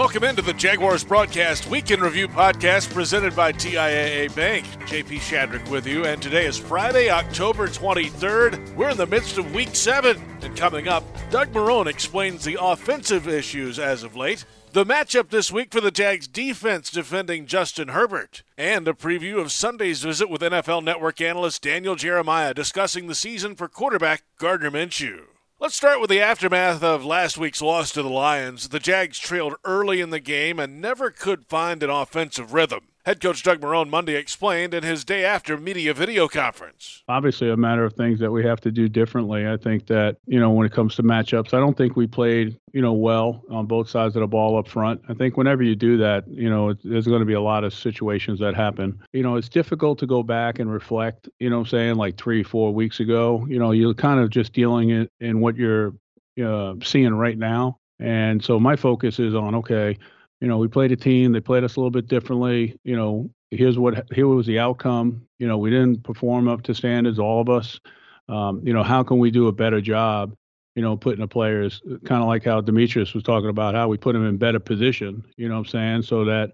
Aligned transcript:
Welcome 0.00 0.24
into 0.24 0.40
the 0.40 0.54
Jaguars 0.54 1.04
Broadcast 1.04 1.68
Week 1.68 1.90
in 1.90 2.00
Review 2.00 2.26
podcast 2.26 2.90
presented 2.94 3.36
by 3.36 3.52
TIAA 3.52 4.34
Bank. 4.34 4.64
JP 4.86 5.18
Shadrick 5.18 5.68
with 5.68 5.86
you, 5.86 6.06
and 6.06 6.22
today 6.22 6.46
is 6.46 6.56
Friday, 6.56 7.10
October 7.10 7.68
23rd. 7.68 8.74
We're 8.76 8.88
in 8.88 8.96
the 8.96 9.04
midst 9.04 9.36
of 9.36 9.54
week 9.54 9.76
seven, 9.76 10.18
and 10.40 10.56
coming 10.56 10.88
up, 10.88 11.04
Doug 11.28 11.52
Marrone 11.52 11.86
explains 11.86 12.44
the 12.44 12.56
offensive 12.58 13.28
issues 13.28 13.78
as 13.78 14.02
of 14.02 14.16
late. 14.16 14.46
The 14.72 14.86
matchup 14.86 15.28
this 15.28 15.52
week 15.52 15.70
for 15.70 15.82
the 15.82 15.90
Jags 15.90 16.26
defense 16.26 16.90
defending 16.90 17.44
Justin 17.44 17.88
Herbert, 17.88 18.42
and 18.56 18.88
a 18.88 18.94
preview 18.94 19.38
of 19.38 19.52
Sunday's 19.52 20.02
visit 20.02 20.30
with 20.30 20.40
NFL 20.40 20.82
Network 20.82 21.20
analyst 21.20 21.60
Daniel 21.60 21.94
Jeremiah 21.94 22.54
discussing 22.54 23.06
the 23.06 23.14
season 23.14 23.54
for 23.54 23.68
quarterback 23.68 24.22
Gardner 24.38 24.70
Minshew. 24.70 25.24
Let's 25.62 25.76
start 25.76 26.00
with 26.00 26.08
the 26.08 26.22
aftermath 26.22 26.82
of 26.82 27.04
last 27.04 27.36
week's 27.36 27.60
loss 27.60 27.90
to 27.90 28.02
the 28.02 28.08
Lions. 28.08 28.70
The 28.70 28.80
Jags 28.80 29.18
trailed 29.18 29.56
early 29.62 30.00
in 30.00 30.08
the 30.08 30.18
game 30.18 30.58
and 30.58 30.80
never 30.80 31.10
could 31.10 31.44
find 31.44 31.82
an 31.82 31.90
offensive 31.90 32.54
rhythm. 32.54 32.88
Head 33.10 33.20
coach 33.20 33.42
Doug 33.42 33.60
Marrone 33.60 33.90
Monday 33.90 34.14
explained 34.14 34.72
in 34.72 34.84
his 34.84 35.04
day 35.04 35.24
after 35.24 35.56
media 35.56 35.92
video 35.92 36.28
conference. 36.28 37.02
Obviously, 37.08 37.50
a 37.50 37.56
matter 37.56 37.84
of 37.84 37.94
things 37.94 38.20
that 38.20 38.30
we 38.30 38.44
have 38.44 38.60
to 38.60 38.70
do 38.70 38.88
differently. 38.88 39.48
I 39.48 39.56
think 39.56 39.88
that, 39.88 40.18
you 40.26 40.38
know, 40.38 40.52
when 40.52 40.64
it 40.64 40.70
comes 40.70 40.94
to 40.94 41.02
matchups, 41.02 41.52
I 41.52 41.58
don't 41.58 41.76
think 41.76 41.96
we 41.96 42.06
played, 42.06 42.56
you 42.72 42.80
know, 42.80 42.92
well 42.92 43.42
on 43.50 43.66
both 43.66 43.90
sides 43.90 44.14
of 44.14 44.20
the 44.20 44.28
ball 44.28 44.56
up 44.56 44.68
front. 44.68 45.00
I 45.08 45.14
think 45.14 45.36
whenever 45.36 45.64
you 45.64 45.74
do 45.74 45.96
that, 45.96 46.28
you 46.28 46.48
know, 46.48 46.72
there's 46.84 47.08
going 47.08 47.18
to 47.18 47.26
be 47.26 47.32
a 47.32 47.40
lot 47.40 47.64
of 47.64 47.74
situations 47.74 48.38
that 48.38 48.54
happen. 48.54 48.96
You 49.12 49.24
know, 49.24 49.34
it's 49.34 49.48
difficult 49.48 49.98
to 49.98 50.06
go 50.06 50.22
back 50.22 50.60
and 50.60 50.72
reflect, 50.72 51.28
you 51.40 51.50
know 51.50 51.58
I'm 51.58 51.66
saying, 51.66 51.96
like 51.96 52.16
three, 52.16 52.44
four 52.44 52.72
weeks 52.72 53.00
ago. 53.00 53.44
You 53.48 53.58
know, 53.58 53.72
you're 53.72 53.92
kind 53.92 54.20
of 54.20 54.30
just 54.30 54.52
dealing 54.52 54.90
it 54.90 55.10
in 55.18 55.40
what 55.40 55.56
you're 55.56 55.94
uh, 56.40 56.74
seeing 56.84 57.14
right 57.14 57.36
now. 57.36 57.80
And 57.98 58.40
so 58.40 58.60
my 58.60 58.76
focus 58.76 59.18
is 59.18 59.34
on, 59.34 59.56
okay, 59.56 59.98
you 60.40 60.48
know, 60.48 60.58
we 60.58 60.68
played 60.68 60.92
a 60.92 60.96
team. 60.96 61.32
They 61.32 61.40
played 61.40 61.64
us 61.64 61.76
a 61.76 61.80
little 61.80 61.90
bit 61.90 62.08
differently. 62.08 62.78
You 62.82 62.96
know, 62.96 63.30
here's 63.50 63.78
what 63.78 64.10
here 64.12 64.26
was 64.26 64.46
the 64.46 64.58
outcome. 64.58 65.26
You 65.38 65.46
know, 65.46 65.58
we 65.58 65.70
didn't 65.70 66.02
perform 66.02 66.48
up 66.48 66.62
to 66.62 66.74
standards, 66.74 67.18
all 67.18 67.40
of 67.40 67.48
us. 67.48 67.78
Um, 68.28 68.62
you 68.64 68.72
know, 68.72 68.82
how 68.82 69.02
can 69.02 69.18
we 69.18 69.30
do 69.30 69.48
a 69.48 69.52
better 69.52 69.80
job? 69.80 70.34
You 70.76 70.82
know, 70.82 70.96
putting 70.96 71.20
the 71.20 71.28
players 71.28 71.82
kind 72.04 72.22
of 72.22 72.28
like 72.28 72.44
how 72.44 72.60
Demetrius 72.60 73.12
was 73.12 73.24
talking 73.24 73.50
about 73.50 73.74
how 73.74 73.88
we 73.88 73.98
put 73.98 74.12
them 74.12 74.26
in 74.26 74.38
better 74.38 74.60
position. 74.60 75.24
You 75.36 75.48
know, 75.48 75.54
what 75.54 75.60
I'm 75.60 75.66
saying 75.66 76.02
so 76.02 76.24
that 76.24 76.52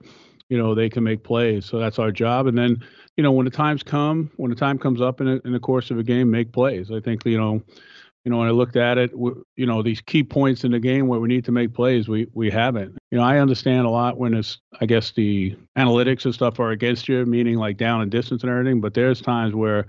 you 0.48 0.59
know 0.59 0.75
they 0.75 0.89
can 0.89 1.05
make 1.05 1.23
plays. 1.23 1.65
So 1.65 1.78
that's 1.78 1.98
our 1.98 2.11
job. 2.11 2.47
And 2.47 2.59
then 2.59 2.83
you 3.17 3.23
know, 3.23 3.33
when 3.33 3.45
the 3.45 3.50
times 3.50 3.83
come, 3.83 4.31
when 4.37 4.50
the 4.50 4.56
time 4.56 4.78
comes 4.78 5.00
up 5.00 5.21
in, 5.21 5.28
a, 5.28 5.41
in 5.45 5.53
the 5.53 5.61
course 5.61 5.91
of 5.91 5.98
a 5.98 6.03
game, 6.03 6.31
make 6.31 6.53
plays. 6.53 6.91
I 6.91 7.00
think 7.00 7.25
you 7.25 7.39
know 7.39 7.62
you 8.27 8.32
know, 8.32 8.38
when 8.38 8.48
I 8.48 8.50
looked 8.50 8.74
at 8.74 8.98
it, 8.98 9.12
you 9.12 9.66
know, 9.66 9.82
these 9.82 10.00
key 10.00 10.24
points 10.24 10.64
in 10.64 10.72
the 10.72 10.80
game 10.80 11.06
where 11.06 11.20
we 11.20 11.28
need 11.28 11.44
to 11.44 11.52
make 11.52 11.72
plays, 11.72 12.08
we 12.08 12.27
we 12.34 12.50
haven't. 12.50 12.98
You 13.12 13.19
know, 13.19 13.24
I 13.24 13.38
understand 13.38 13.86
a 13.86 13.91
lot 13.91 14.19
when 14.19 14.34
it's, 14.34 14.58
I 14.80 14.86
guess, 14.86 15.12
the 15.12 15.55
analytics 15.78 16.24
and 16.24 16.34
stuff 16.34 16.58
are 16.58 16.72
against 16.72 17.08
you, 17.08 17.24
meaning 17.24 17.54
like 17.54 17.77
down 17.77 18.00
and 18.00 18.10
distance 18.10 18.42
and 18.42 18.50
everything. 18.50 18.80
But 18.80 18.94
there's 18.94 19.20
times 19.20 19.54
where, 19.54 19.86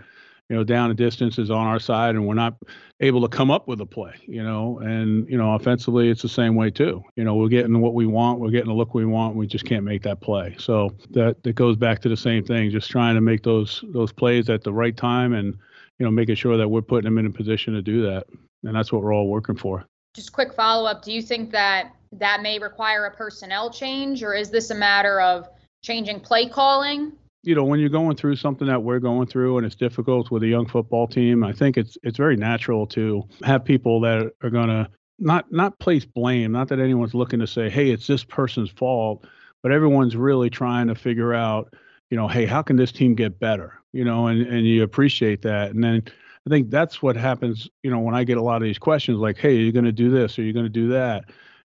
you 0.51 0.55
know, 0.55 0.63
down 0.63 0.91
and 0.91 0.97
distance 0.97 1.39
is 1.39 1.49
on 1.49 1.65
our 1.65 1.79
side, 1.79 2.13
and 2.13 2.27
we're 2.27 2.35
not 2.35 2.57
able 2.99 3.21
to 3.21 3.27
come 3.27 3.49
up 3.49 3.67
with 3.67 3.81
a 3.81 3.87
play. 3.87 4.13
You 4.27 4.43
know, 4.43 4.77
and 4.83 5.27
you 5.27 5.37
know, 5.39 5.55
offensively, 5.55 6.07
it's 6.07 6.21
the 6.21 6.29
same 6.29 6.53
way 6.53 6.69
too. 6.69 7.03
You 7.15 7.23
know, 7.23 7.33
we're 7.33 7.49
getting 7.49 7.81
what 7.81 7.95
we 7.95 8.05
want, 8.05 8.39
we're 8.39 8.51
getting 8.51 8.69
the 8.69 8.75
look 8.75 8.93
we 8.93 9.05
want, 9.05 9.35
we 9.35 9.47
just 9.47 9.65
can't 9.65 9.83
make 9.83 10.03
that 10.03 10.21
play. 10.21 10.55
So 10.59 10.91
that 11.09 11.41
that 11.41 11.53
goes 11.53 11.75
back 11.75 12.01
to 12.01 12.09
the 12.09 12.15
same 12.15 12.45
thing, 12.45 12.69
just 12.69 12.91
trying 12.91 13.15
to 13.15 13.21
make 13.21 13.41
those 13.41 13.83
those 13.87 14.13
plays 14.13 14.47
at 14.47 14.63
the 14.63 14.73
right 14.73 14.95
time 14.95 15.33
and 15.33 15.57
you 15.99 16.05
know, 16.05 16.11
making 16.11 16.35
sure 16.35 16.57
that 16.57 16.67
we're 16.67 16.81
putting 16.81 17.05
them 17.05 17.17
in 17.17 17.25
a 17.25 17.31
position 17.31 17.73
to 17.73 17.81
do 17.81 18.03
that. 18.03 18.25
And 18.63 18.75
that's 18.75 18.91
what 18.91 19.01
we're 19.01 19.13
all 19.13 19.27
working 19.27 19.55
for. 19.55 19.85
Just 20.13 20.31
quick 20.31 20.53
follow 20.53 20.89
up. 20.89 21.03
Do 21.03 21.11
you 21.11 21.21
think 21.21 21.51
that 21.51 21.95
that 22.13 22.41
may 22.41 22.59
require 22.59 23.05
a 23.05 23.11
personnel 23.11 23.69
change, 23.69 24.23
or 24.23 24.33
is 24.33 24.49
this 24.49 24.69
a 24.69 24.75
matter 24.75 25.21
of 25.21 25.47
changing 25.83 26.19
play 26.19 26.47
calling? 26.47 27.11
You 27.43 27.55
know, 27.55 27.63
when 27.63 27.79
you're 27.79 27.89
going 27.89 28.17
through 28.17 28.35
something 28.35 28.67
that 28.67 28.81
we're 28.81 28.99
going 28.99 29.27
through 29.27 29.57
and 29.57 29.65
it's 29.65 29.75
difficult 29.75 30.31
with 30.31 30.43
a 30.43 30.47
young 30.47 30.65
football 30.67 31.07
team, 31.07 31.43
I 31.43 31.53
think 31.53 31.77
it's 31.77 31.97
it's 32.03 32.17
very 32.17 32.35
natural 32.35 32.87
to 32.87 33.23
have 33.43 33.63
people 33.63 34.01
that 34.01 34.31
are 34.41 34.49
going 34.49 34.69
to 34.69 34.89
not 35.19 35.51
not 35.51 35.77
place 35.79 36.05
blame. 36.05 36.51
Not 36.51 36.67
that 36.69 36.79
anyone's 36.79 37.13
looking 37.13 37.39
to 37.39 37.47
say, 37.47 37.69
"Hey, 37.69 37.91
it's 37.91 38.07
this 38.07 38.23
person's 38.23 38.71
fault," 38.71 39.25
but 39.63 39.71
everyone's 39.71 40.15
really 40.15 40.49
trying 40.49 40.87
to 40.87 40.95
figure 40.95 41.33
out, 41.33 41.73
you 42.09 42.17
know, 42.17 42.27
hey, 42.27 42.45
how 42.45 42.61
can 42.61 42.75
this 42.75 42.91
team 42.91 43.15
get 43.15 43.39
better? 43.39 43.77
you 43.97 44.03
know, 44.03 44.27
and, 44.27 44.45
and 44.45 44.67
you 44.67 44.83
appreciate 44.83 45.41
that. 45.41 45.71
And 45.71 45.83
then 45.83 46.03
I 46.45 46.49
think 46.51 46.69
that's 46.69 47.01
what 47.01 47.15
happens, 47.15 47.67
you 47.81 47.89
know, 47.89 47.97
when 47.97 48.13
I 48.13 48.23
get 48.23 48.37
a 48.37 48.41
lot 48.43 48.57
of 48.57 48.61
these 48.61 48.77
questions 48.77 49.17
like, 49.17 49.39
hey, 49.39 49.57
are 49.57 49.61
you 49.61 49.71
going 49.71 49.85
to 49.85 49.91
do 49.91 50.11
this? 50.11 50.37
Are 50.37 50.43
you 50.43 50.53
going 50.53 50.67
to 50.67 50.69
do 50.69 50.89
that? 50.89 51.25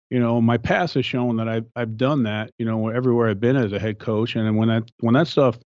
You 0.09 0.19
know, 0.19 0.39
my 0.39 0.57
past 0.57 0.93
has 0.93 1.05
shown 1.05 1.35
that 1.37 1.49
I've, 1.49 1.65
I've 1.75 1.97
done 1.97 2.23
that, 2.23 2.51
you 2.57 2.65
know, 2.65 2.87
everywhere 2.87 3.29
I've 3.29 3.41
been 3.41 3.57
as 3.57 3.73
a 3.73 3.79
head 3.79 3.99
coach. 3.99 4.37
And 4.37 4.57
when 4.57 4.69
that, 4.69 4.89
when 5.01 5.13
that 5.15 5.27
stuff 5.27 5.57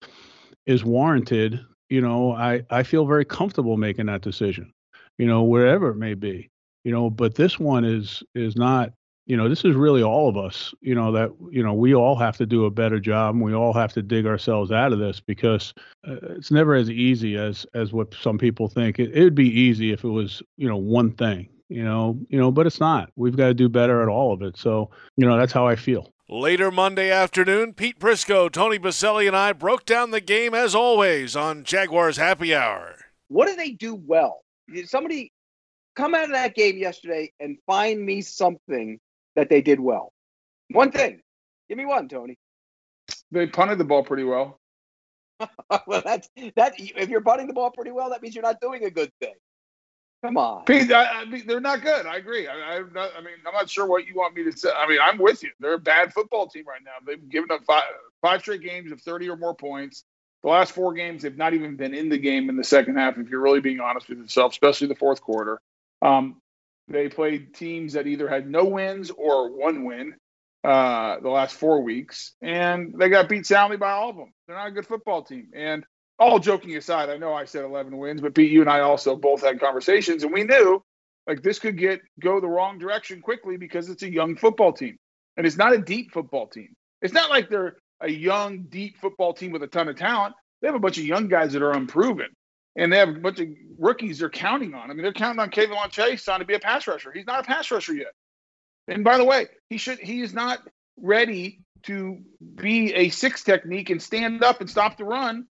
is 0.66 0.84
warranted, 0.84 1.60
you 1.90 2.02
know, 2.02 2.32
I, 2.32 2.64
I 2.72 2.82
feel 2.82 3.06
very 3.06 3.26
comfortable 3.26 3.78
making 3.78 4.08
that 4.08 4.22
decision, 4.22 4.74
you 5.20 5.28
know, 5.28 5.44
wherever 5.44 5.90
it 5.90 5.98
may 5.98 6.16
be, 6.16 6.50
you 6.84 6.92
know, 6.92 7.12
but 7.12 7.36
this 7.36 7.60
one 7.60 7.86
is, 7.86 8.24
is 8.34 8.56
not, 8.56 8.92
you 9.26 9.36
know, 9.36 9.50
this 9.50 9.66
is 9.66 9.76
really 9.76 10.04
all 10.04 10.30
of 10.30 10.38
us, 10.38 10.74
you 10.82 10.94
know, 10.94 11.12
that, 11.12 11.32
you 11.50 11.64
know, 11.64 11.74
we 11.74 11.96
all 11.96 12.16
have 12.16 12.38
to 12.38 12.46
do 12.46 12.66
a 12.66 12.72
better 12.72 13.00
job 13.00 13.34
and 13.36 13.44
we 13.44 13.56
all 13.56 13.74
have 13.74 13.92
to 13.94 14.04
dig 14.04 14.28
ourselves 14.28 14.72
out 14.72 14.94
of 14.94 15.00
this 15.00 15.20
because 15.20 15.74
uh, 16.08 16.18
it's 16.30 16.52
never 16.52 16.76
as 16.76 16.90
easy 16.90 17.36
as, 17.36 17.66
as 17.74 17.92
what 17.92 18.14
some 18.14 18.38
people 18.38 18.68
think. 18.68 19.00
It, 19.00 19.12
it 19.14 19.24
would 19.24 19.36
be 19.36 19.50
easy 19.50 19.92
if 19.92 20.04
it 20.04 20.10
was, 20.10 20.44
you 20.58 20.68
know, 20.68 20.78
one 20.78 21.12
thing, 21.12 21.50
you 21.70 21.84
know, 21.84 22.20
you 22.30 22.40
know, 22.40 22.52
but 22.52 22.68
it's 22.68 22.80
not. 22.80 23.10
We've 23.16 23.36
got 23.36 23.48
to 23.48 23.54
do 23.56 23.68
better 23.68 24.04
at 24.04 24.10
all 24.10 24.32
of 24.32 24.44
it. 24.44 24.58
So, 24.58 24.92
you 25.18 25.26
know, 25.26 25.38
that's 25.38 25.54
how 25.54 25.66
I 25.66 25.76
feel. 25.76 26.12
Later 26.30 26.70
Monday 26.70 27.12
afternoon, 27.12 27.74
Pete 27.74 28.00
Prisco, 28.00 28.52
Tony 28.52 28.80
Boselli, 28.80 29.28
and 29.28 29.36
I 29.36 29.54
broke 29.54 29.86
down 29.86 30.12
the 30.12 30.22
game 30.22 30.54
as 30.54 30.76
always 30.76 31.36
on 31.36 31.64
Jaguars 31.64 32.18
Happy 32.18 32.54
Hour. 32.54 32.96
What 33.28 33.48
do 33.48 33.56
they 33.56 33.72
do 33.72 33.96
well? 33.96 34.42
Did 34.72 34.88
somebody 34.90 35.32
come 35.96 36.14
out 36.14 36.26
of 36.26 36.32
that 36.32 36.56
game 36.56 36.78
yesterday 36.78 37.32
and 37.40 37.58
find 37.66 38.04
me 38.04 38.22
something 38.22 39.00
that 39.36 39.50
they 39.50 39.62
did 39.62 39.80
well? 39.80 40.12
One 40.72 40.92
thing. 40.92 41.22
Give 41.70 41.78
me 41.78 41.86
one, 41.86 42.08
Tony. 42.08 42.38
They 43.32 43.48
punted 43.48 43.78
the 43.78 43.84
ball 43.84 44.04
pretty 44.04 44.24
well. 44.24 44.60
well, 45.88 46.02
that's 46.04 46.30
that. 46.56 46.74
If 46.78 47.10
you're 47.10 47.22
punting 47.22 47.48
the 47.48 47.54
ball 47.54 47.72
pretty 47.72 47.92
well, 47.92 48.10
that 48.12 48.22
means 48.22 48.36
you're 48.36 48.44
not 48.44 48.62
doing 48.62 48.86
a 48.86 48.90
good 48.90 49.12
thing. 49.20 49.34
Come 50.24 50.38
on, 50.38 50.64
Pete. 50.66 50.92
I, 50.92 51.22
I 51.22 51.26
mean, 51.26 51.44
they're 51.46 51.60
not 51.60 51.84
good. 51.84 52.06
I 52.06 52.18
agree. 52.18 52.48
I, 52.48 52.82
not. 52.94 53.12
I 53.16 53.22
mean, 53.22 53.34
I'm 53.46 53.54
not 53.54 53.70
sure 53.70 53.86
what 53.86 54.08
you 54.08 54.16
want 54.16 54.36
me 54.36 54.44
to 54.44 54.58
say. 54.58 54.70
I 54.76 54.88
mean, 54.88 55.00
I'm 55.02 55.18
with 55.18 55.44
you. 55.44 55.50
They're 55.60 55.74
a 55.74 55.80
bad 55.80 56.14
football 56.14 56.48
team 56.48 56.66
right 56.68 56.82
now. 56.84 56.94
They've 57.06 57.30
given 57.30 57.52
up 57.52 57.62
five, 57.68 57.84
five 58.22 58.42
straight 58.42 58.62
games 58.62 58.92
of 58.92 59.02
30 59.02 59.30
or 59.30 59.38
more 59.38 59.54
points. 59.54 60.04
The 60.42 60.50
last 60.50 60.72
four 60.74 60.94
games, 60.94 61.24
they've 61.24 61.38
not 61.38 61.54
even 61.54 61.76
been 61.76 61.94
in 61.94 62.10
the 62.10 62.18
game 62.18 62.50
in 62.50 62.56
the 62.56 62.64
second 62.64 62.98
half. 62.98 63.18
If 63.18 63.30
you're 63.30 63.42
really 63.42 63.62
being 63.62 63.80
honest 63.80 64.10
with 64.10 64.20
yourself, 64.20 64.54
especially 64.54 64.88
the 64.88 64.96
fourth 64.96 65.22
quarter. 65.22 65.60
Um, 66.02 66.42
they 66.88 67.10
played 67.10 67.54
teams 67.54 67.94
that 67.94 68.08
either 68.08 68.28
had 68.28 68.50
no 68.50 68.66
wins 68.66 69.12
or 69.12 69.52
one 69.52 69.86
win 69.86 70.16
uh, 70.64 71.20
the 71.20 71.30
last 71.30 71.56
four 71.56 71.82
weeks, 71.82 72.34
and 72.42 72.94
they 72.98 73.10
got 73.10 73.30
beat 73.30 73.46
soundly 73.46 73.78
by 73.78 73.92
all 73.92 74.10
of 74.10 74.16
them. 74.16 74.34
They're 74.48 74.56
not 74.56 74.68
a 74.68 74.72
good 74.72 74.88
football 74.88 75.24
team. 75.24 75.50
And 75.56 75.86
all 76.18 76.40
joking 76.40 76.76
aside, 76.76 77.10
I 77.10 77.18
know 77.18 77.34
I 77.34 77.46
said 77.46 77.66
11 77.66 77.98
wins, 77.98 78.22
but 78.22 78.34
Pete, 78.34 78.52
you 78.52 78.62
and 78.62 78.70
I 78.70 78.80
also 78.82 79.16
both 79.16 79.44
had 79.44 79.60
conversations, 79.60 80.24
and 80.24 80.34
we 80.34 80.44
knew 80.44 80.84
like 81.28 81.42
this 81.42 81.60
could 81.60 81.78
get 81.78 82.02
go 82.20 82.40
the 82.40 82.48
wrong 82.48 82.78
direction 82.78 83.22
quickly 83.22 83.58
because 83.58 83.90
it's 83.90 84.04
a 84.04 84.12
young 84.12 84.36
football 84.36 84.74
team, 84.74 84.98
and 85.38 85.46
it's 85.46 85.58
not 85.58 85.74
a 85.74 85.80
deep 85.80 86.12
football 86.12 86.48
team. 86.48 86.74
It's 87.02 87.14
not 87.14 87.30
like 87.30 87.50
they're 87.50 87.78
a 88.02 88.10
young, 88.10 88.64
deep 88.64 88.98
football 88.98 89.34
team 89.34 89.52
with 89.52 89.64
a 89.64 89.68
ton 89.68 89.88
of 89.88 89.98
talent. 89.98 90.36
They 90.62 90.68
have 90.68 90.76
a 90.76 90.80
bunch 90.80 90.98
of 90.98 91.06
young 91.06 91.28
guys 91.28 91.54
that 91.54 91.62
are 91.62 91.72
unproven 91.72 92.28
and 92.76 92.92
they 92.92 92.98
have 92.98 93.10
a 93.10 93.14
bunch 93.14 93.40
of 93.40 93.48
rookies 93.78 94.20
they're 94.20 94.30
counting 94.30 94.74
on. 94.74 94.90
I 94.90 94.94
mean, 94.94 95.04
they're 95.04 95.14
counting 95.14 95.40
on 95.40 95.50
K'Lavon 95.50 95.92
Chaisson 95.92 96.40
to 96.40 96.46
be 96.46 96.56
a 96.56 96.60
pass 96.60 96.88
rusher. 96.88 97.12
He's 97.12 97.26
not 97.26 97.42
a 97.42 97.44
pass 97.44 97.72
rusher 97.72 97.94
yet. 97.94 98.14
And 98.88 99.04
by 99.04 99.18
the 99.18 99.24
way, 99.24 99.48
he 99.70 99.78
should 99.78 100.00
he 100.00 100.22
is 100.22 100.34
not 100.34 100.60
ready 100.98 101.62
to 101.84 102.20
be 102.56 102.94
a 102.94 103.10
six 103.10 103.44
technique 103.44 103.90
and 103.90 104.02
stand 104.02 104.44
up 104.44 104.62
and 104.62 104.70
stop 104.70 104.98
the 104.98 105.06
run 105.06 105.48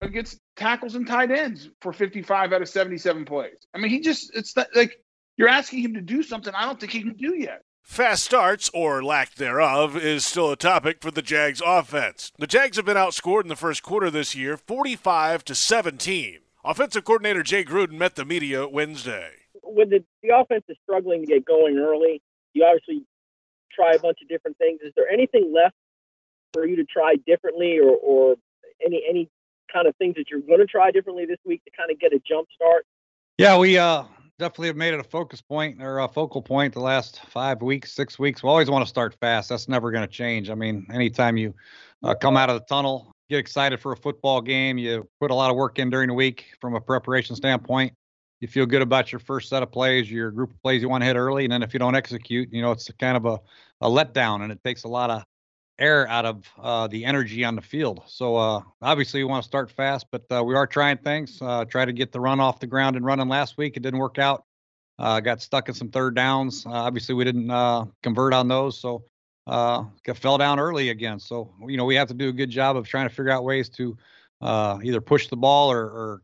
against 0.00 0.38
tackles 0.56 0.94
and 0.94 1.06
tight 1.06 1.30
ends 1.30 1.68
for 1.80 1.92
55 1.92 2.52
out 2.52 2.62
of 2.62 2.68
77 2.68 3.24
plays. 3.24 3.56
I 3.74 3.78
mean, 3.78 3.90
he 3.90 4.00
just 4.00 4.34
it's 4.34 4.54
not, 4.56 4.68
like 4.74 5.00
you're 5.36 5.48
asking 5.48 5.80
him 5.80 5.94
to 5.94 6.00
do 6.00 6.22
something 6.22 6.52
I 6.54 6.66
don't 6.66 6.78
think 6.78 6.92
he 6.92 7.02
can 7.02 7.14
do 7.14 7.34
yet. 7.34 7.62
Fast 7.86 8.24
starts, 8.24 8.68
or 8.74 9.02
lack 9.02 9.36
thereof, 9.36 9.96
is 9.96 10.26
still 10.26 10.50
a 10.50 10.56
topic 10.56 10.98
for 11.00 11.12
the 11.12 11.22
Jags 11.22 11.62
offense. 11.64 12.32
The 12.36 12.48
Jags 12.48 12.76
have 12.76 12.84
been 12.84 12.96
outscored 12.96 13.42
in 13.42 13.48
the 13.48 13.56
first 13.56 13.84
quarter 13.84 14.10
this 14.10 14.34
year, 14.34 14.56
45 14.56 15.44
to 15.44 15.54
17. 15.54 16.40
Offensive 16.64 17.04
coordinator 17.04 17.44
Jay 17.44 17.64
Gruden 17.64 17.92
met 17.92 18.16
the 18.16 18.24
media 18.24 18.66
Wednesday. 18.66 19.30
When 19.62 19.88
the, 19.88 20.04
the 20.22 20.36
offense 20.36 20.64
is 20.68 20.76
struggling 20.82 21.20
to 21.20 21.26
get 21.26 21.46
going 21.46 21.78
early, 21.78 22.20
you 22.54 22.64
obviously 22.64 23.06
try 23.72 23.92
a 23.92 24.00
bunch 24.00 24.18
of 24.20 24.28
different 24.28 24.58
things. 24.58 24.80
Is 24.84 24.92
there 24.96 25.08
anything 25.08 25.54
left 25.54 25.76
for 26.52 26.66
you 26.66 26.76
to 26.76 26.84
try 26.84 27.14
differently, 27.24 27.78
or, 27.78 27.96
or 27.96 28.34
any 28.84 29.04
any 29.08 29.30
kind 29.72 29.86
of 29.86 29.94
things 29.96 30.16
that 30.16 30.24
you're 30.28 30.40
going 30.40 30.58
to 30.58 30.66
try 30.66 30.90
differently 30.90 31.24
this 31.24 31.38
week 31.46 31.64
to 31.64 31.70
kind 31.70 31.90
of 31.90 32.00
get 32.00 32.12
a 32.12 32.18
jump 32.28 32.48
start? 32.54 32.84
Yeah, 33.38 33.58
we 33.58 33.78
uh, 33.78 34.04
definitely 34.38 34.68
have 34.68 34.76
made 34.76 34.94
it 34.94 35.00
a 35.00 35.04
focus 35.04 35.40
point 35.40 35.82
or 35.82 36.00
a 36.00 36.08
focal 36.08 36.42
point 36.42 36.74
the 36.74 36.80
last 36.80 37.20
five 37.30 37.62
weeks, 37.62 37.92
six 37.92 38.18
weeks. 38.18 38.42
We 38.42 38.48
always 38.48 38.70
want 38.70 38.84
to 38.84 38.88
start 38.88 39.16
fast. 39.20 39.48
That's 39.48 39.68
never 39.68 39.90
going 39.90 40.06
to 40.06 40.12
change. 40.12 40.50
I 40.50 40.54
mean, 40.54 40.86
anytime 40.92 41.36
you 41.36 41.54
uh, 42.02 42.14
come 42.14 42.36
out 42.36 42.50
of 42.50 42.58
the 42.60 42.66
tunnel, 42.66 43.12
get 43.30 43.38
excited 43.38 43.80
for 43.80 43.92
a 43.92 43.96
football 43.96 44.40
game, 44.40 44.78
you 44.78 45.08
put 45.20 45.30
a 45.30 45.34
lot 45.34 45.50
of 45.50 45.56
work 45.56 45.78
in 45.78 45.90
during 45.90 46.08
the 46.08 46.14
week 46.14 46.46
from 46.60 46.74
a 46.74 46.80
preparation 46.80 47.34
standpoint. 47.34 47.92
You 48.40 48.48
feel 48.48 48.66
good 48.66 48.82
about 48.82 49.12
your 49.12 49.18
first 49.18 49.48
set 49.48 49.62
of 49.62 49.72
plays, 49.72 50.10
your 50.10 50.30
group 50.30 50.50
of 50.50 50.62
plays 50.62 50.82
you 50.82 50.90
want 50.90 51.00
to 51.00 51.06
hit 51.06 51.16
early, 51.16 51.44
and 51.44 51.52
then 51.52 51.62
if 51.62 51.72
you 51.72 51.78
don't 51.78 51.96
execute, 51.96 52.52
you 52.52 52.60
know 52.60 52.70
it's 52.70 52.90
kind 53.00 53.16
of 53.16 53.24
a, 53.24 53.40
a 53.80 53.88
letdown, 53.88 54.42
and 54.42 54.52
it 54.52 54.62
takes 54.62 54.84
a 54.84 54.88
lot 54.88 55.08
of 55.08 55.24
air 55.78 56.08
out 56.08 56.24
of 56.24 56.44
uh, 56.58 56.86
the 56.86 57.04
energy 57.04 57.44
on 57.44 57.54
the 57.54 57.62
field. 57.62 58.02
So 58.06 58.36
uh, 58.36 58.62
obviously, 58.82 59.20
we 59.20 59.24
want 59.24 59.42
to 59.42 59.48
start 59.48 59.70
fast, 59.70 60.06
but 60.10 60.24
uh, 60.30 60.42
we 60.44 60.54
are 60.54 60.66
trying 60.66 60.98
things. 60.98 61.40
Uh, 61.40 61.64
try 61.64 61.84
to 61.84 61.92
get 61.92 62.12
the 62.12 62.20
run 62.20 62.40
off 62.40 62.60
the 62.60 62.66
ground 62.66 62.96
and 62.96 63.04
running 63.04 63.28
last 63.28 63.58
week. 63.58 63.76
It 63.76 63.82
didn't 63.82 64.00
work 64.00 64.18
out. 64.18 64.44
Uh, 64.98 65.20
got 65.20 65.42
stuck 65.42 65.68
in 65.68 65.74
some 65.74 65.90
third 65.90 66.14
downs. 66.14 66.64
Uh, 66.64 66.70
obviously, 66.70 67.14
we 67.14 67.24
didn't 67.24 67.48
convert 68.02 68.32
on 68.32 68.48
those, 68.48 68.78
so 68.78 69.04
fell 69.46 70.38
down 70.38 70.58
early 70.58 70.88
again. 70.88 71.20
So 71.20 71.52
you 71.66 71.76
know 71.76 71.84
we 71.84 71.94
have 71.96 72.08
to 72.08 72.14
do 72.14 72.28
a 72.28 72.32
good 72.32 72.50
job 72.50 72.76
of 72.76 72.86
trying 72.86 73.08
to 73.08 73.14
figure 73.14 73.30
out 73.30 73.44
ways 73.44 73.68
to 73.70 73.96
either 74.42 75.00
push 75.00 75.28
the 75.28 75.36
ball 75.36 75.70
or, 75.70 75.84
or 75.84 76.22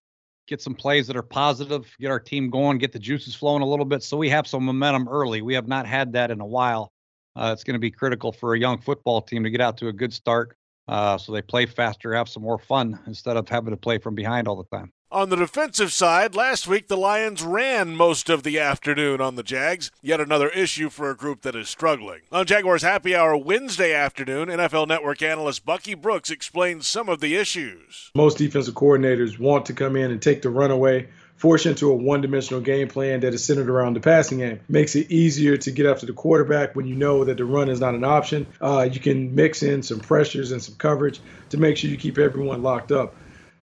get 0.49 0.61
some 0.61 0.75
plays 0.75 1.07
that 1.07 1.17
are 1.17 1.23
positive, 1.23 1.95
get 2.01 2.11
our 2.11 2.21
team 2.21 2.51
going, 2.51 2.79
get 2.79 2.93
the 2.93 2.99
juices 2.99 3.35
flowing 3.35 3.63
a 3.63 3.67
little 3.67 3.85
bit, 3.85 4.03
so 4.03 4.17
we 4.17 4.29
have 4.29 4.47
some 4.47 4.65
momentum 4.65 5.09
early. 5.09 5.43
We 5.43 5.55
have 5.55 5.69
not 5.69 5.87
had 5.87 6.13
that 6.15 6.31
in 6.31 6.41
a 6.41 6.47
while 6.47 6.92
uh, 7.37 7.51
it's 7.53 7.65
going 7.65 7.75
to 7.75 7.81
be 7.81 7.91
critical 7.91 8.33
for 8.33 8.55
a 8.55 8.59
young 8.59 8.79
football 8.79 9.21
team 9.21 9.45
to 9.45 9.51
get 9.51 9.61
out 9.61 9.77
to 9.79 9.89
a 9.89 9.93
good 9.93 10.13
start 10.13 10.57
uh, 10.89 11.17
so 11.17 11.33
they 11.33 11.43
play 11.43 11.67
faster, 11.67 12.13
have 12.15 12.29
some 12.29 12.43
more 12.43 12.59
fun 12.59 12.99
instead 13.07 13.37
of 13.37 13.49
having 13.49 13.71
to 13.71 13.77
play 13.77 13.99
from 13.99 14.15
behind 14.15 14.49
all 14.49 14.57
the 14.57 14.77
time. 14.77 14.93
On 15.11 15.29
the 15.29 15.37
defensive 15.37 15.93
side, 15.93 16.35
last 16.35 16.67
week 16.67 16.89
the 16.89 16.97
Lions 16.97 17.43
ran 17.43 17.95
most 17.97 18.31
of 18.31 18.43
the 18.43 18.59
afternoon 18.59 19.21
on 19.21 19.37
the 19.37 19.43
Jags. 19.43 19.91
Yet 20.01 20.21
another 20.23 20.49
issue 20.49 20.89
for 20.89 21.11
a 21.11 21.17
group 21.17 21.43
that 21.43 21.55
is 21.55 21.69
struggling. 21.69 22.21
On 22.33 22.47
Jaguars 22.47 22.81
Happy 22.81 23.15
Hour 23.15 23.37
Wednesday 23.37 23.93
afternoon, 23.93 24.49
NFL 24.49 24.89
Network 24.89 25.21
analyst 25.21 25.67
Bucky 25.67 25.95
Brooks 25.95 26.31
explains 26.31 26.87
some 26.87 27.11
of 27.11 27.21
the 27.21 27.37
issues. 27.37 28.11
Most 28.15 28.39
defensive 28.39 28.75
coordinators 28.75 29.39
want 29.39 29.67
to 29.67 29.75
come 29.75 29.97
in 29.97 30.11
and 30.11 30.21
take 30.21 30.41
the 30.41 30.49
run 30.49 30.71
away 30.71 31.09
force 31.43 31.67
into 31.67 31.91
a 31.91 31.95
one-dimensional 31.97 32.61
game 32.61 32.87
plan 32.87 33.19
that 33.19 33.35
is 33.35 33.45
centered 33.45 33.69
around 33.69 33.95
the 33.95 34.01
passing 34.01 34.39
game. 34.39 34.61
Makes 34.69 34.95
it 34.95 35.11
easier 35.11 35.57
to 35.57 35.73
get 35.73 35.87
after 35.87 36.07
the 36.07 36.13
quarterback 36.13 36.77
when 36.77 36.87
you 36.87 36.95
know 36.95 37.25
that 37.25 37.37
the 37.37 37.45
run 37.45 37.69
is 37.69 37.81
not 37.81 37.97
an 37.97 38.05
option. 38.05 38.47
Uh, 38.61 38.89
you 38.89 39.01
can 39.01 39.35
mix 39.35 39.65
in 39.65 39.83
some 39.83 39.99
pressures 39.99 40.53
and 40.53 40.63
some 40.63 40.77
coverage 40.77 41.19
to 41.51 41.59
make 41.59 41.77
sure 41.77 41.91
you 41.91 41.97
keep 41.97 42.17
everyone 42.17 42.63
locked 42.63 42.93
up. 42.93 43.17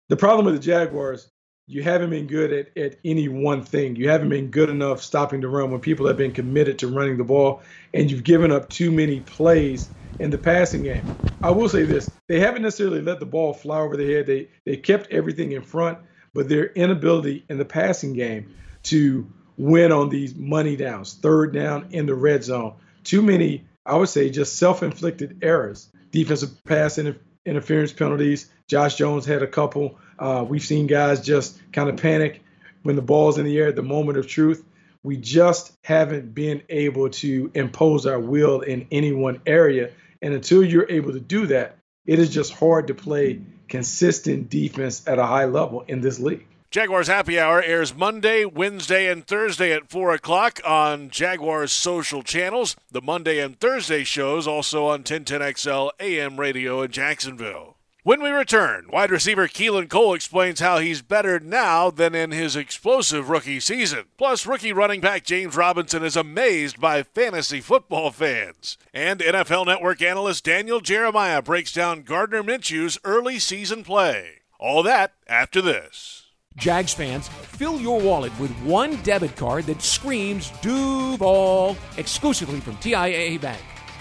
The 0.08 0.16
problem 0.16 0.46
with 0.46 0.56
the 0.56 0.62
Jaguars, 0.62 1.30
you 1.68 1.84
haven't 1.84 2.12
been 2.12 2.28
good 2.28 2.54
at, 2.54 2.78
at 2.78 2.96
any 3.04 3.28
one 3.28 3.62
thing. 3.62 3.98
You 3.98 4.08
haven't 4.08 4.30
been 4.30 4.52
good 4.52 4.70
enough 4.70 5.02
stopping 5.04 5.42
the 5.42 5.50
run 5.50 5.70
when 5.70 5.82
people 5.82 6.08
have 6.08 6.16
been 6.16 6.32
committed 6.32 6.80
to 6.80 6.88
running 6.88 7.18
the 7.18 7.26
ball, 7.26 7.62
and 7.94 8.10
you've 8.10 8.24
given 8.24 8.54
up 8.54 8.70
too 8.70 8.90
many 8.90 9.20
plays 9.20 9.90
in 10.18 10.30
the 10.30 10.38
passing 10.38 10.84
game. 10.84 11.04
I 11.44 11.52
will 11.52 11.68
say 11.68 11.84
this: 11.84 12.10
they 12.30 12.40
haven't 12.40 12.62
necessarily 12.62 13.02
let 13.02 13.20
the 13.20 13.26
ball 13.26 13.54
fly 13.54 13.80
over 13.80 13.98
their 13.98 14.16
head. 14.16 14.28
They 14.28 14.48
they 14.66 14.78
kept 14.78 15.12
everything 15.12 15.52
in 15.52 15.62
front 15.62 15.98
but 16.36 16.50
their 16.50 16.66
inability 16.66 17.46
in 17.50 17.58
the 17.58 17.66
passing 17.66 18.14
game 18.14 18.54
to 18.84 19.26
win 19.58 19.92
on 19.94 20.10
these 20.10 20.36
money 20.36 20.76
downs, 20.76 21.14
third 21.14 21.54
down 21.54 21.88
in 21.92 22.06
the 22.06 22.14
red 22.14 22.44
zone. 22.44 22.74
Too 23.06 23.22
many, 23.22 23.66
I 23.86 23.96
would 23.96 24.10
say, 24.10 24.30
just 24.30 24.58
self 24.58 24.84
inflicted 24.84 25.40
errors. 25.42 25.90
Defensive 26.12 26.64
pass 26.66 26.98
inter- 26.98 27.18
interference 27.46 27.94
penalties. 27.94 28.52
Josh 28.68 28.96
Jones 28.96 29.26
had 29.26 29.44
a 29.44 29.48
couple. 29.48 29.98
Uh, 30.20 30.46
we've 30.48 30.64
seen 30.64 30.88
guys 30.88 31.22
just 31.22 31.58
kind 31.72 31.90
of 31.90 31.98
panic 31.98 32.44
when 32.84 32.98
the 32.98 33.02
ball's 33.02 33.38
in 33.38 33.46
the 33.46 33.58
air 33.58 33.70
at 33.70 33.76
the 33.78 33.82
moment 33.82 34.18
of 34.18 34.28
truth. 34.28 34.64
We 35.04 35.16
just 35.18 35.72
haven't 35.86 36.36
been 36.36 36.64
able 36.68 37.12
to 37.12 37.50
impose 37.54 38.06
our 38.06 38.20
will 38.20 38.60
in 38.60 38.88
any 38.92 39.14
one 39.14 39.40
area. 39.46 39.92
And 40.22 40.34
until 40.34 40.64
you're 40.64 40.90
able 40.90 41.14
to 41.14 41.20
do 41.20 41.48
that, 41.48 41.78
it 42.06 42.20
is 42.20 42.30
just 42.30 42.52
hard 42.52 42.88
to 42.88 42.94
play 42.94 43.42
consistent 43.68 44.50
defense 44.50 45.08
at 45.08 45.20
a 45.20 45.26
high 45.26 45.46
level 45.46 45.82
in 45.88 46.02
this 46.02 46.20
league. 46.20 46.46
Jaguars 46.72 47.08
Happy 47.08 47.40
Hour 47.40 47.62
airs 47.62 47.96
Monday, 47.96 48.44
Wednesday, 48.44 49.10
and 49.10 49.26
Thursday 49.26 49.72
at 49.72 49.90
4 49.90 50.16
o'clock 50.16 50.60
on 50.66 51.10
Jaguars 51.10 51.72
social 51.72 52.22
channels. 52.22 52.76
The 52.92 53.02
Monday 53.02 53.40
and 53.40 53.58
Thursday 53.58 54.04
shows 54.04 54.46
also 54.46 54.88
on 54.88 55.04
1010XL 55.04 55.92
AM 56.02 56.38
radio 56.38 56.82
in 56.82 56.92
Jacksonville. 56.92 57.75
When 58.06 58.22
we 58.22 58.30
return, 58.30 58.86
wide 58.94 59.10
receiver 59.10 59.48
Keelan 59.48 59.90
Cole 59.90 60.14
explains 60.14 60.60
how 60.60 60.78
he's 60.78 61.02
better 61.02 61.40
now 61.40 61.90
than 61.90 62.14
in 62.14 62.30
his 62.30 62.56
explosive 62.56 63.32
rookie 63.32 63.60
season. 63.60 64.06
Plus, 64.16 64.46
rookie 64.46 64.72
running 64.72 65.02
back 65.02 65.24
James 65.24 65.56
Robinson 65.58 66.04
is 66.04 66.16
amazed 66.16 66.80
by 66.80 67.02
fantasy 67.02 67.62
football 67.62 68.12
fans. 68.12 68.78
And 68.94 69.22
NFL 69.22 69.66
Network 69.66 70.04
analyst 70.04 70.44
Daniel 70.44 70.82
Jeremiah 70.82 71.42
breaks 71.42 71.74
down 71.74 72.04
Gardner 72.04 72.44
Minshew's 72.44 73.00
early 73.04 73.40
season 73.40 73.84
play. 73.84 74.42
All 74.60 74.84
that 74.84 75.14
after 75.28 75.60
this. 75.60 76.28
Jags 76.58 76.94
fans, 76.94 77.28
fill 77.28 77.82
your 77.82 78.00
wallet 78.00 78.40
with 78.40 78.52
one 78.62 78.98
debit 78.98 79.36
card 79.36 79.66
that 79.66 79.82
screams 79.82 80.52
Duval 80.62 81.76
exclusively 81.98 82.60
from 82.60 82.76
TIAA 82.76 83.42
Bank. 83.42 83.64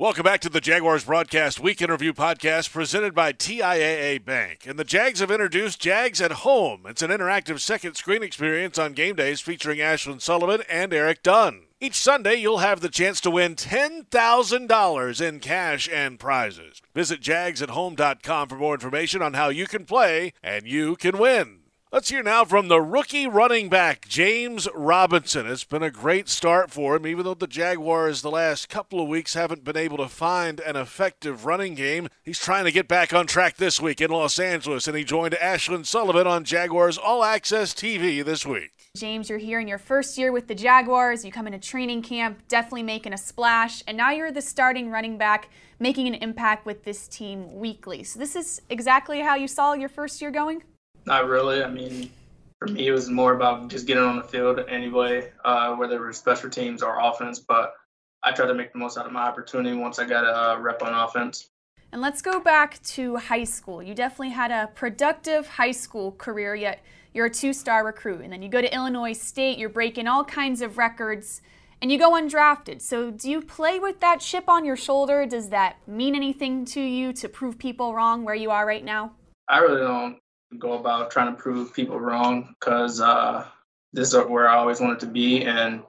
Welcome 0.00 0.24
back 0.24 0.40
to 0.40 0.48
the 0.48 0.62
Jaguars 0.62 1.04
Broadcast 1.04 1.60
Week 1.60 1.82
in 1.82 1.90
Review 1.90 2.14
podcast 2.14 2.72
presented 2.72 3.14
by 3.14 3.34
TIAA 3.34 4.24
Bank. 4.24 4.64
And 4.66 4.78
the 4.78 4.82
Jags 4.82 5.20
have 5.20 5.30
introduced 5.30 5.78
Jags 5.78 6.22
at 6.22 6.32
Home. 6.32 6.86
It's 6.86 7.02
an 7.02 7.10
interactive 7.10 7.60
second 7.60 7.96
screen 7.96 8.22
experience 8.22 8.78
on 8.78 8.94
game 8.94 9.14
days 9.14 9.42
featuring 9.42 9.78
Ashlyn 9.78 10.22
Sullivan 10.22 10.62
and 10.70 10.94
Eric 10.94 11.22
Dunn. 11.22 11.64
Each 11.82 11.96
Sunday, 11.96 12.36
you'll 12.36 12.58
have 12.58 12.80
the 12.80 12.88
chance 12.88 13.20
to 13.20 13.30
win 13.30 13.56
$10,000 13.56 15.20
in 15.20 15.40
cash 15.40 15.86
and 15.92 16.18
prizes. 16.18 16.80
Visit 16.94 17.20
jagsathome.com 17.20 18.48
for 18.48 18.56
more 18.56 18.72
information 18.72 19.20
on 19.20 19.34
how 19.34 19.50
you 19.50 19.66
can 19.66 19.84
play 19.84 20.32
and 20.42 20.66
you 20.66 20.96
can 20.96 21.18
win. 21.18 21.59
Let's 21.92 22.08
hear 22.08 22.22
now 22.22 22.44
from 22.44 22.68
the 22.68 22.80
rookie 22.80 23.26
running 23.26 23.68
back, 23.68 24.06
James 24.06 24.68
Robinson. 24.76 25.48
It's 25.48 25.64
been 25.64 25.82
a 25.82 25.90
great 25.90 26.28
start 26.28 26.70
for 26.70 26.94
him, 26.94 27.04
even 27.04 27.24
though 27.24 27.34
the 27.34 27.48
Jaguars 27.48 28.22
the 28.22 28.30
last 28.30 28.68
couple 28.68 29.00
of 29.00 29.08
weeks 29.08 29.34
haven't 29.34 29.64
been 29.64 29.76
able 29.76 29.96
to 29.96 30.06
find 30.06 30.60
an 30.60 30.76
effective 30.76 31.46
running 31.46 31.74
game. 31.74 32.06
He's 32.22 32.38
trying 32.38 32.64
to 32.66 32.70
get 32.70 32.86
back 32.86 33.12
on 33.12 33.26
track 33.26 33.56
this 33.56 33.80
week 33.80 34.00
in 34.00 34.12
Los 34.12 34.38
Angeles, 34.38 34.86
and 34.86 34.96
he 34.96 35.02
joined 35.02 35.34
Ashlyn 35.34 35.84
Sullivan 35.84 36.28
on 36.28 36.44
Jaguars 36.44 36.96
All 36.96 37.24
Access 37.24 37.74
TV 37.74 38.24
this 38.24 38.46
week. 38.46 38.70
James, 38.96 39.28
you're 39.28 39.40
here 39.40 39.58
in 39.58 39.66
your 39.66 39.78
first 39.78 40.16
year 40.16 40.30
with 40.30 40.46
the 40.46 40.54
Jaguars. 40.54 41.24
You 41.24 41.32
come 41.32 41.48
into 41.48 41.58
training 41.58 42.02
camp, 42.02 42.38
definitely 42.46 42.84
making 42.84 43.14
a 43.14 43.18
splash, 43.18 43.82
and 43.88 43.96
now 43.96 44.12
you're 44.12 44.30
the 44.30 44.42
starting 44.42 44.92
running 44.92 45.18
back, 45.18 45.48
making 45.80 46.06
an 46.06 46.14
impact 46.14 46.66
with 46.66 46.84
this 46.84 47.08
team 47.08 47.58
weekly. 47.58 48.04
So, 48.04 48.20
this 48.20 48.36
is 48.36 48.62
exactly 48.70 49.22
how 49.22 49.34
you 49.34 49.48
saw 49.48 49.72
your 49.72 49.88
first 49.88 50.22
year 50.22 50.30
going? 50.30 50.62
Not 51.06 51.26
really. 51.26 51.62
I 51.62 51.70
mean, 51.70 52.10
for 52.58 52.68
me, 52.68 52.88
it 52.88 52.92
was 52.92 53.08
more 53.08 53.34
about 53.34 53.68
just 53.68 53.86
getting 53.86 54.02
on 54.02 54.16
the 54.16 54.22
field 54.22 54.60
anyway, 54.68 55.32
uh, 55.44 55.74
whether 55.74 56.02
it 56.02 56.06
was 56.06 56.18
special 56.18 56.50
teams 56.50 56.82
or 56.82 56.98
offense. 57.00 57.38
But 57.38 57.74
I 58.22 58.32
tried 58.32 58.48
to 58.48 58.54
make 58.54 58.72
the 58.72 58.78
most 58.78 58.98
out 58.98 59.06
of 59.06 59.12
my 59.12 59.22
opportunity 59.22 59.74
once 59.76 59.98
I 59.98 60.04
got 60.04 60.24
a 60.24 60.52
uh, 60.52 60.58
rep 60.58 60.82
on 60.82 60.92
offense. 60.92 61.48
And 61.92 62.00
let's 62.00 62.22
go 62.22 62.38
back 62.38 62.80
to 62.82 63.16
high 63.16 63.44
school. 63.44 63.82
You 63.82 63.94
definitely 63.94 64.30
had 64.30 64.50
a 64.50 64.68
productive 64.74 65.48
high 65.48 65.72
school 65.72 66.12
career, 66.12 66.54
yet 66.54 66.84
you're 67.14 67.26
a 67.26 67.30
two 67.30 67.52
star 67.52 67.84
recruit. 67.84 68.20
And 68.20 68.32
then 68.32 68.42
you 68.42 68.48
go 68.48 68.60
to 68.60 68.72
Illinois 68.72 69.14
State, 69.14 69.58
you're 69.58 69.68
breaking 69.70 70.06
all 70.06 70.24
kinds 70.24 70.60
of 70.60 70.78
records, 70.78 71.40
and 71.82 71.90
you 71.90 71.98
go 71.98 72.12
undrafted. 72.12 72.82
So, 72.82 73.10
do 73.10 73.30
you 73.30 73.40
play 73.40 73.78
with 73.78 74.00
that 74.00 74.20
chip 74.20 74.48
on 74.48 74.64
your 74.64 74.76
shoulder? 74.76 75.26
Does 75.26 75.48
that 75.48 75.76
mean 75.88 76.14
anything 76.14 76.64
to 76.66 76.80
you 76.80 77.12
to 77.14 77.28
prove 77.28 77.58
people 77.58 77.94
wrong 77.94 78.24
where 78.24 78.34
you 78.34 78.50
are 78.50 78.66
right 78.66 78.84
now? 78.84 79.12
I 79.48 79.58
really 79.58 79.80
don't 79.80 80.19
go 80.58 80.72
about 80.72 81.10
trying 81.10 81.34
to 81.34 81.40
prove 81.40 81.72
people 81.72 81.98
wrong 81.98 82.54
because 82.58 83.00
uh, 83.00 83.46
this 83.92 84.12
is 84.12 84.24
where 84.26 84.48
I 84.48 84.56
always 84.56 84.80
wanted 84.80 85.00
to 85.00 85.06
be. 85.06 85.44
And 85.44 85.82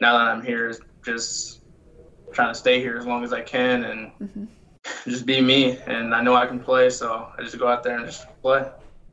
now 0.00 0.18
that 0.18 0.28
I'm 0.28 0.42
here, 0.42 0.74
just 1.04 1.62
trying 2.32 2.52
to 2.52 2.58
stay 2.58 2.80
here 2.80 2.96
as 2.96 3.06
long 3.06 3.24
as 3.24 3.32
I 3.32 3.40
can 3.40 3.84
and 3.84 4.12
mm-hmm. 4.20 4.44
just 5.10 5.26
be 5.26 5.40
me. 5.40 5.78
And 5.86 6.14
I 6.14 6.22
know 6.22 6.34
I 6.34 6.46
can 6.46 6.60
play, 6.60 6.90
so 6.90 7.28
I 7.36 7.42
just 7.42 7.58
go 7.58 7.68
out 7.68 7.82
there 7.82 7.96
and 7.96 8.06
just 8.06 8.26
play. 8.42 8.68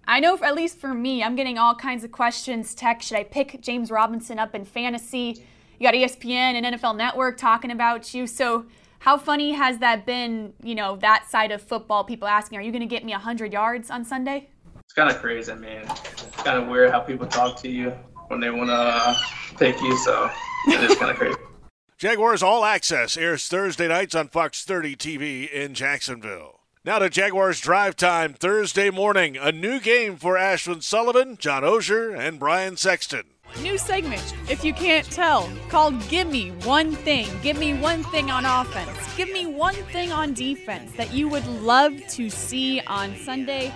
I 0.08 0.20
know, 0.20 0.38
at 0.42 0.56
least 0.56 0.80
for 0.80 0.94
me, 0.94 1.24
I'm 1.24 1.36
getting 1.36 1.60
all 1.60 1.76
kinds 1.76 2.04
of 2.04 2.12
questions. 2.12 2.74
Text, 2.74 3.10
should 3.10 3.18
I 3.18 3.24
pick 3.24 3.62
James 3.62 3.92
Robinson 3.92 4.40
up 4.40 4.56
in 4.56 4.66
fantasy? 4.66 5.44
You 5.78 5.84
got 5.88 5.94
ESPN 5.94 6.56
and 6.56 6.66
NFL 6.76 6.98
Network 6.98 7.38
talking 7.38 7.72
about 7.72 8.14
you. 8.14 8.26
So, 8.26 8.66
How 9.00 9.18
funny 9.18 9.54
has 9.54 9.78
that 9.78 10.06
been, 10.06 10.54
you 10.62 10.76
know, 10.76 10.98
that 10.98 11.30
side 11.30 11.52
of 11.52 11.62
football, 11.62 12.04
people 12.04 12.28
asking, 12.28 12.60
are 12.60 12.62
you 12.62 12.72
going 12.72 12.82
to 12.82 12.88
get 12.88 13.06
me 13.06 13.14
100 13.14 13.54
yards 13.54 13.90
on 13.90 14.04
Sunday? 14.04 14.50
It's 14.90 14.96
kind 14.96 15.12
of 15.12 15.22
crazy, 15.22 15.54
man. 15.54 15.84
It's 15.88 16.26
kind 16.38 16.58
of 16.58 16.68
weird 16.68 16.90
how 16.90 17.02
people 17.02 17.28
talk 17.28 17.62
to 17.62 17.70
you 17.70 17.92
when 18.30 18.40
they 18.40 18.50
want 18.50 18.72
to 18.72 18.74
uh, 18.74 19.16
pick 19.56 19.80
you, 19.84 19.96
so 20.00 20.32
it 20.68 20.82
is 20.82 20.98
kind 20.98 21.12
of 21.12 21.18
crazy. 21.18 21.38
Jaguars 22.00 22.42
All 22.42 22.66
Access 22.66 23.16
airs 23.16 23.48
Thursday 23.48 23.88
nights 23.88 24.16
on 24.16 24.30
Fox 24.30 24.64
30 24.64 24.96
TV 24.96 25.48
in 25.48 25.76
Jacksonville. 25.76 26.62
Now 26.84 26.98
to 26.98 27.08
Jaguars 27.08 27.60
Drive 27.60 27.98
Time 27.98 28.34
Thursday 28.34 28.90
morning. 28.90 29.38
A 29.38 29.52
new 29.52 29.80
game 29.80 30.16
for 30.16 30.34
Ashlyn 30.34 30.82
Sullivan, 30.82 31.38
John 31.38 31.62
Oehser, 31.62 32.18
and 32.18 32.40
Brian 32.40 32.76
Sexton. 32.76 33.26
New 33.62 33.78
segment, 33.78 34.34
if 34.50 34.64
you 34.64 34.74
can't 34.74 35.06
tell, 35.12 35.52
called 35.70 36.02
Give 36.10 36.28
Me 36.28 36.50
One 36.64 36.94
Thing. 36.94 37.28
Give 37.44 37.60
me 37.60 37.76
one 37.76 38.04
thing 38.06 38.32
on 38.32 38.44
offense. 38.44 38.98
Give 39.16 39.32
me 39.32 39.46
one 39.46 39.76
thing 39.92 40.12
on 40.12 40.34
defense 40.34 40.94
that 40.94 41.14
you 41.14 41.30
would 41.30 41.46
love 41.46 41.94
to 42.10 42.28
see 42.32 42.82
on 42.88 43.16
Sunday. 43.18 43.72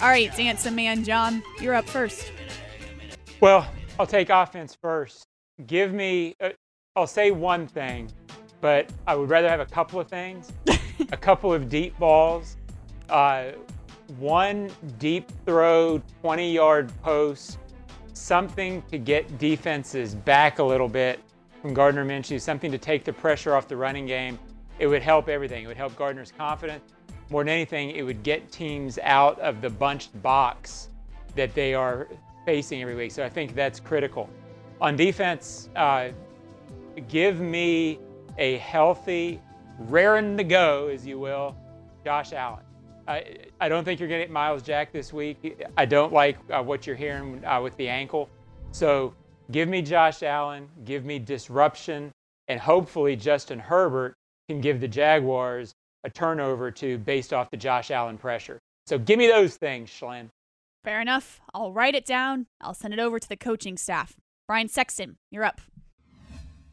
All 0.00 0.08
right, 0.08 0.34
Dancing 0.36 0.74
Man 0.74 1.02
John, 1.02 1.42
you're 1.60 1.74
up 1.74 1.88
first. 1.88 2.32
Well, 3.40 3.68
I'll 3.98 4.06
take 4.06 4.30
offense 4.30 4.76
first. 4.80 5.26
Give 5.66 5.92
me, 5.92 6.34
uh, 6.40 6.50
I'll 6.94 7.06
say 7.06 7.30
one 7.30 7.66
thing, 7.66 8.10
but 8.60 8.90
I 9.06 9.16
would 9.16 9.28
rather 9.28 9.48
have 9.48 9.60
a 9.60 9.66
couple 9.66 9.98
of 9.98 10.08
things. 10.08 10.52
a 11.12 11.16
couple 11.16 11.52
of 11.52 11.68
deep 11.68 11.98
balls, 11.98 12.56
uh, 13.08 13.50
one 14.18 14.70
deep 14.98 15.30
throw, 15.44 16.00
20 16.22 16.52
yard 16.52 16.92
post, 17.02 17.58
something 18.12 18.82
to 18.90 18.98
get 18.98 19.38
defenses 19.38 20.14
back 20.14 20.58
a 20.58 20.64
little 20.64 20.88
bit 20.88 21.20
from 21.60 21.74
Gardner 21.74 22.04
Minshew, 22.04 22.40
something 22.40 22.70
to 22.70 22.78
take 22.78 23.04
the 23.04 23.12
pressure 23.12 23.54
off 23.54 23.68
the 23.68 23.76
running 23.76 24.06
game. 24.06 24.38
It 24.78 24.86
would 24.86 25.02
help 25.02 25.28
everything. 25.28 25.64
It 25.64 25.66
would 25.66 25.76
help 25.76 25.96
Gardner's 25.96 26.32
confidence. 26.32 26.92
More 27.30 27.42
than 27.44 27.50
anything, 27.50 27.90
it 27.90 28.02
would 28.02 28.22
get 28.22 28.50
teams 28.50 28.98
out 29.02 29.38
of 29.40 29.60
the 29.60 29.68
bunched 29.68 30.20
box 30.22 30.88
that 31.36 31.54
they 31.54 31.74
are 31.74 32.08
facing 32.46 32.80
every 32.80 32.94
week. 32.94 33.10
So 33.12 33.24
I 33.24 33.28
think 33.28 33.54
that's 33.54 33.78
critical. 33.80 34.30
On 34.80 34.96
defense, 34.96 35.68
uh, 35.76 36.08
give 37.08 37.40
me 37.40 37.98
a 38.38 38.56
healthy, 38.58 39.40
raring 39.78 40.36
to 40.36 40.44
go, 40.44 40.88
as 40.88 41.06
you 41.06 41.18
will, 41.18 41.54
Josh 42.04 42.32
Allen. 42.32 42.62
I, 43.06 43.36
I 43.60 43.68
don't 43.68 43.84
think 43.84 44.00
you're 44.00 44.08
going 44.08 44.20
to 44.20 44.26
get 44.26 44.32
Myles 44.32 44.62
Jack 44.62 44.92
this 44.92 45.12
week. 45.12 45.62
I 45.76 45.84
don't 45.84 46.12
like 46.12 46.38
uh, 46.50 46.62
what 46.62 46.86
you're 46.86 46.96
hearing 46.96 47.44
uh, 47.44 47.60
with 47.60 47.76
the 47.76 47.88
ankle. 47.88 48.28
So 48.70 49.14
give 49.50 49.68
me 49.68 49.82
Josh 49.82 50.22
Allen, 50.22 50.68
give 50.84 51.04
me 51.04 51.18
disruption, 51.18 52.12
and 52.48 52.60
hopefully 52.60 53.16
Justin 53.16 53.58
Herbert 53.58 54.14
can 54.48 54.60
give 54.60 54.80
the 54.80 54.88
Jaguars 54.88 55.74
a 56.04 56.10
turnover 56.10 56.70
to 56.70 56.98
based 56.98 57.32
off 57.32 57.50
the 57.50 57.56
Josh 57.56 57.90
Allen 57.90 58.18
pressure. 58.18 58.58
So 58.86 58.98
give 58.98 59.18
me 59.18 59.26
those 59.26 59.56
things, 59.56 59.90
Schlen. 59.90 60.28
Fair 60.84 61.00
enough. 61.00 61.40
I'll 61.52 61.72
write 61.72 61.94
it 61.94 62.06
down. 62.06 62.46
I'll 62.60 62.74
send 62.74 62.94
it 62.94 63.00
over 63.00 63.18
to 63.18 63.28
the 63.28 63.36
coaching 63.36 63.76
staff. 63.76 64.14
Brian 64.46 64.68
Sexton, 64.68 65.16
you're 65.30 65.44
up. 65.44 65.60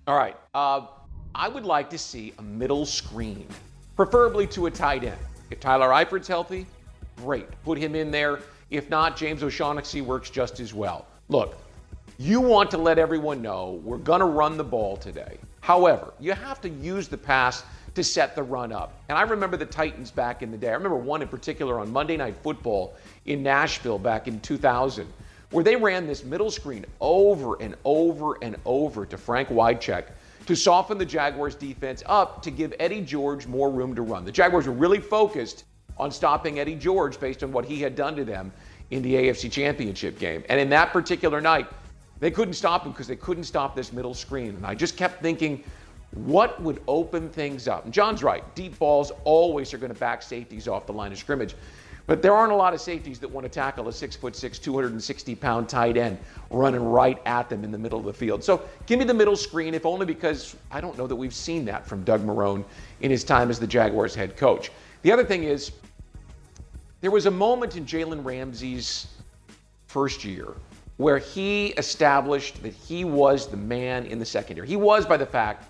All 0.07 0.17
right. 0.17 0.37
Uh, 0.53 0.87
I 1.33 1.49
would 1.49 1.65
like 1.65 1.89
to 1.89 1.97
see 1.97 2.33
a 2.37 2.41
middle 2.41 2.85
screen, 2.85 3.47
preferably 3.95 4.47
to 4.47 4.67
a 4.67 4.71
tight 4.71 5.03
end. 5.03 5.17
If 5.51 5.59
Tyler 5.59 5.89
Eifert's 5.89 6.27
healthy, 6.27 6.65
great. 7.17 7.47
Put 7.63 7.77
him 7.77 7.95
in 7.95 8.11
there. 8.11 8.39
If 8.69 8.89
not, 8.89 9.17
James 9.17 9.43
O'Shaughnessy 9.43 10.01
works 10.01 10.29
just 10.29 10.59
as 10.59 10.73
well. 10.73 11.07
Look, 11.27 11.57
you 12.17 12.39
want 12.39 12.71
to 12.71 12.77
let 12.77 12.97
everyone 12.97 13.41
know 13.41 13.81
we're 13.83 13.97
going 13.97 14.21
to 14.21 14.25
run 14.25 14.55
the 14.55 14.63
ball 14.63 14.95
today. 14.95 15.37
However, 15.59 16.13
you 16.19 16.31
have 16.31 16.61
to 16.61 16.69
use 16.69 17.07
the 17.07 17.17
pass 17.17 17.63
to 17.95 18.03
set 18.03 18.35
the 18.35 18.43
run 18.43 18.71
up. 18.71 18.93
And 19.09 19.17
I 19.17 19.23
remember 19.23 19.57
the 19.57 19.65
Titans 19.65 20.11
back 20.11 20.41
in 20.43 20.51
the 20.51 20.57
day. 20.57 20.69
I 20.69 20.73
remember 20.73 20.97
one 20.97 21.21
in 21.21 21.27
particular 21.27 21.79
on 21.79 21.91
Monday 21.91 22.17
Night 22.17 22.35
Football 22.43 22.93
in 23.25 23.41
Nashville 23.41 23.97
back 23.97 24.27
in 24.27 24.39
2000, 24.41 25.07
where 25.51 25.63
they 25.63 25.75
ran 25.75 26.05
this 26.05 26.23
middle 26.23 26.51
screen 26.51 26.85
over 26.99 27.61
and 27.61 27.75
over 27.83 28.37
and 28.43 28.57
over 28.65 29.05
to 29.05 29.17
Frank 29.17 29.49
Wycheck 29.49 30.05
to 30.45 30.55
soften 30.55 30.97
the 30.97 31.05
Jaguars 31.05 31.55
defense 31.55 32.03
up 32.05 32.43
to 32.43 32.51
give 32.51 32.73
Eddie 32.79 33.01
George 33.01 33.47
more 33.47 33.71
room 33.71 33.95
to 33.95 34.01
run. 34.01 34.25
The 34.25 34.31
Jaguars 34.31 34.67
were 34.67 34.73
really 34.73 34.99
focused 34.99 35.63
on 35.97 36.11
stopping 36.11 36.59
Eddie 36.59 36.75
George 36.75 37.19
based 37.19 37.43
on 37.43 37.51
what 37.51 37.65
he 37.65 37.81
had 37.81 37.95
done 37.95 38.15
to 38.15 38.25
them 38.25 38.51
in 38.91 39.01
the 39.01 39.15
AFC 39.15 39.51
Championship 39.51 40.19
game. 40.19 40.43
And 40.49 40.59
in 40.59 40.69
that 40.69 40.91
particular 40.91 41.41
night, 41.41 41.67
they 42.19 42.31
couldn't 42.31 42.53
stop 42.53 42.85
him 42.85 42.91
because 42.91 43.07
they 43.07 43.15
couldn't 43.15 43.45
stop 43.45 43.75
this 43.75 43.91
middle 43.91 44.13
screen. 44.13 44.49
And 44.49 44.65
I 44.65 44.75
just 44.75 44.97
kept 44.97 45.21
thinking, 45.21 45.63
what 46.15 46.61
would 46.61 46.81
open 46.87 47.29
things 47.29 47.67
up? 47.67 47.85
And 47.85 47.93
John's 47.93 48.23
right. 48.23 48.43
Deep 48.55 48.79
balls 48.79 49.11
always 49.25 49.73
are 49.73 49.77
going 49.77 49.93
to 49.93 49.99
back 49.99 50.21
safeties 50.21 50.67
off 50.67 50.85
the 50.87 50.93
line 50.93 51.11
of 51.11 51.17
scrimmage. 51.17 51.55
But 52.07 52.21
there 52.21 52.33
aren't 52.33 52.51
a 52.51 52.55
lot 52.55 52.73
of 52.73 52.79
safeties 52.79 53.19
that 53.19 53.29
want 53.29 53.45
to 53.45 53.49
tackle 53.49 53.87
a 53.87 53.93
six 53.93 54.15
foot 54.15 54.35
six, 54.35 54.59
260 54.59 55.35
pound 55.35 55.67
tight 55.67 55.97
end 55.97 56.17
running 56.51 56.83
right 56.83 57.19
at 57.25 57.49
them 57.49 57.63
in 57.63 57.71
the 57.71 57.77
middle 57.77 57.99
of 57.99 58.05
the 58.05 58.13
field. 58.13 58.43
So 58.43 58.63
give 58.85 58.99
me 58.99 59.05
the 59.05 59.13
middle 59.13 59.35
screen, 59.35 59.73
if 59.73 59.85
only 59.85 60.05
because 60.05 60.55
I 60.71 60.79
don't 60.81 60.97
know 60.97 61.07
that 61.07 61.15
we've 61.15 61.33
seen 61.33 61.65
that 61.65 61.87
from 61.87 62.03
Doug 62.03 62.23
Marrone 62.23 62.63
in 63.01 63.09
his 63.09 63.23
time 63.23 63.49
as 63.49 63.59
the 63.59 63.67
Jaguars 63.67 64.13
head 64.13 64.37
coach. 64.37 64.71
The 65.01 65.11
other 65.11 65.25
thing 65.25 65.43
is, 65.43 65.71
there 67.01 67.11
was 67.11 67.25
a 67.25 67.31
moment 67.31 67.75
in 67.75 67.85
Jalen 67.85 68.23
Ramsey's 68.23 69.07
first 69.87 70.23
year 70.23 70.53
where 70.97 71.17
he 71.17 71.67
established 71.69 72.61
that 72.63 72.73
he 72.73 73.03
was 73.03 73.47
the 73.47 73.57
man 73.57 74.05
in 74.05 74.19
the 74.19 74.25
secondary. 74.25 74.67
He 74.67 74.77
was 74.77 75.05
by 75.05 75.17
the 75.17 75.25
fact 75.25 75.65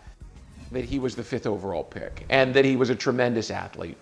that 0.71 0.85
he 0.85 0.99
was 0.99 1.15
the 1.15 1.23
fifth 1.23 1.45
overall 1.45 1.83
pick 1.83 2.25
and 2.29 2.53
that 2.53 2.65
he 2.65 2.75
was 2.75 2.89
a 2.89 2.95
tremendous 2.95 3.51
athlete. 3.51 3.97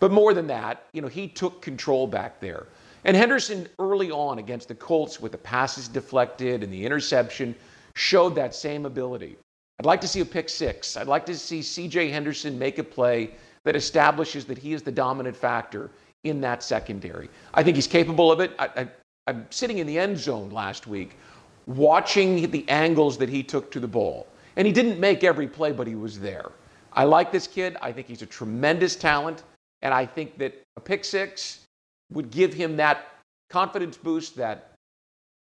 But 0.00 0.12
more 0.12 0.34
than 0.34 0.46
that, 0.48 0.84
you 0.92 1.02
know, 1.02 1.08
he 1.08 1.28
took 1.28 1.62
control 1.62 2.06
back 2.06 2.40
there. 2.40 2.66
And 3.04 3.16
Henderson 3.16 3.68
early 3.78 4.10
on 4.10 4.38
against 4.38 4.68
the 4.68 4.74
Colts 4.74 5.20
with 5.20 5.32
the 5.32 5.38
passes 5.38 5.88
deflected 5.88 6.62
and 6.62 6.72
the 6.72 6.84
interception 6.84 7.54
showed 7.94 8.34
that 8.34 8.54
same 8.54 8.86
ability. 8.86 9.36
I'd 9.78 9.86
like 9.86 10.00
to 10.00 10.08
see 10.08 10.20
a 10.20 10.24
pick 10.24 10.48
six. 10.48 10.96
I'd 10.96 11.06
like 11.06 11.24
to 11.26 11.36
see 11.36 11.60
CJ 11.60 12.10
Henderson 12.10 12.58
make 12.58 12.78
a 12.78 12.84
play 12.84 13.30
that 13.64 13.76
establishes 13.76 14.44
that 14.46 14.58
he 14.58 14.72
is 14.72 14.82
the 14.82 14.92
dominant 14.92 15.36
factor 15.36 15.90
in 16.24 16.40
that 16.40 16.62
secondary. 16.62 17.28
I 17.54 17.62
think 17.62 17.76
he's 17.76 17.86
capable 17.86 18.32
of 18.32 18.40
it. 18.40 18.52
I, 18.58 18.88
am 19.28 19.46
sitting 19.50 19.78
in 19.78 19.86
the 19.86 19.98
end 19.98 20.18
zone 20.18 20.50
last 20.50 20.86
week 20.86 21.16
watching 21.66 22.50
the 22.50 22.68
angles 22.68 23.18
that 23.18 23.28
he 23.28 23.42
took 23.42 23.70
to 23.70 23.80
the 23.80 23.86
ball. 23.86 24.26
And 24.58 24.66
he 24.66 24.72
didn't 24.72 24.98
make 24.98 25.24
every 25.24 25.46
play, 25.46 25.72
but 25.72 25.86
he 25.86 25.94
was 25.94 26.18
there. 26.18 26.50
I 26.92 27.04
like 27.04 27.30
this 27.32 27.46
kid. 27.46 27.76
I 27.80 27.92
think 27.92 28.08
he's 28.08 28.22
a 28.22 28.26
tremendous 28.26 28.96
talent. 28.96 29.44
And 29.82 29.94
I 29.94 30.04
think 30.04 30.36
that 30.38 30.60
a 30.76 30.80
pick 30.80 31.04
six 31.04 31.60
would 32.12 32.30
give 32.30 32.52
him 32.52 32.76
that 32.76 33.06
confidence 33.48 33.96
boost, 33.96 34.36
that 34.36 34.72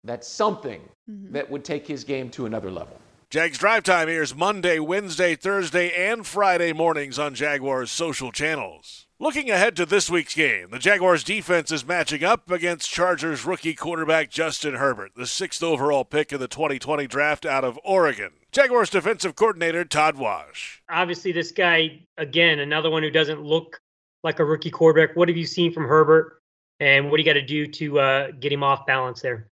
that 0.03 0.25
something 0.25 0.81
mm-hmm. 1.09 1.31
that 1.31 1.49
would 1.49 1.63
take 1.63 1.87
his 1.87 2.03
game 2.03 2.29
to 2.31 2.45
another 2.45 2.69
level. 2.69 2.99
Jags 3.29 3.57
Drive 3.57 3.83
Time 3.83 4.09
airs 4.09 4.35
Monday, 4.35 4.79
Wednesday, 4.79 5.35
Thursday, 5.35 5.91
and 5.91 6.25
Friday 6.25 6.73
mornings 6.73 7.17
on 7.17 7.33
Jaguars 7.33 7.89
social 7.89 8.31
channels. 8.31 9.07
Looking 9.23 9.49
ahead 9.49 9.77
to 9.77 9.85
this 9.85 10.09
week's 10.09 10.35
game, 10.35 10.71
the 10.71 10.79
Jaguars 10.79 11.23
defense 11.23 11.71
is 11.71 11.87
matching 11.87 12.25
up 12.25 12.51
against 12.51 12.91
Chargers 12.91 13.45
rookie 13.45 13.73
quarterback 13.73 14.29
Justin 14.29 14.73
Herbert, 14.73 15.13
the 15.15 15.25
sixth 15.25 15.63
overall 15.63 16.03
pick 16.03 16.33
in 16.33 16.41
the 16.41 16.49
2020 16.49 17.07
draft 17.07 17.45
out 17.45 17.63
of 17.63 17.79
Oregon. 17.85 18.31
Jaguars 18.51 18.89
defensive 18.89 19.37
coordinator 19.37 19.85
Todd 19.85 20.17
Wash. 20.17 20.83
Obviously, 20.89 21.31
this 21.31 21.53
guy, 21.53 22.01
again, 22.17 22.59
another 22.59 22.89
one 22.89 23.01
who 23.01 23.09
doesn't 23.09 23.41
look 23.41 23.79
like 24.25 24.39
a 24.39 24.43
rookie 24.43 24.69
quarterback. 24.69 25.15
What 25.15 25.29
have 25.29 25.37
you 25.37 25.45
seen 25.45 25.71
from 25.71 25.87
Herbert, 25.87 26.41
and 26.81 27.09
what 27.09 27.15
do 27.15 27.23
you 27.23 27.25
got 27.25 27.39
to 27.39 27.45
do 27.45 27.65
to 27.65 27.99
uh, 27.99 28.31
get 28.41 28.51
him 28.51 28.61
off 28.61 28.85
balance 28.85 29.21
there? 29.21 29.47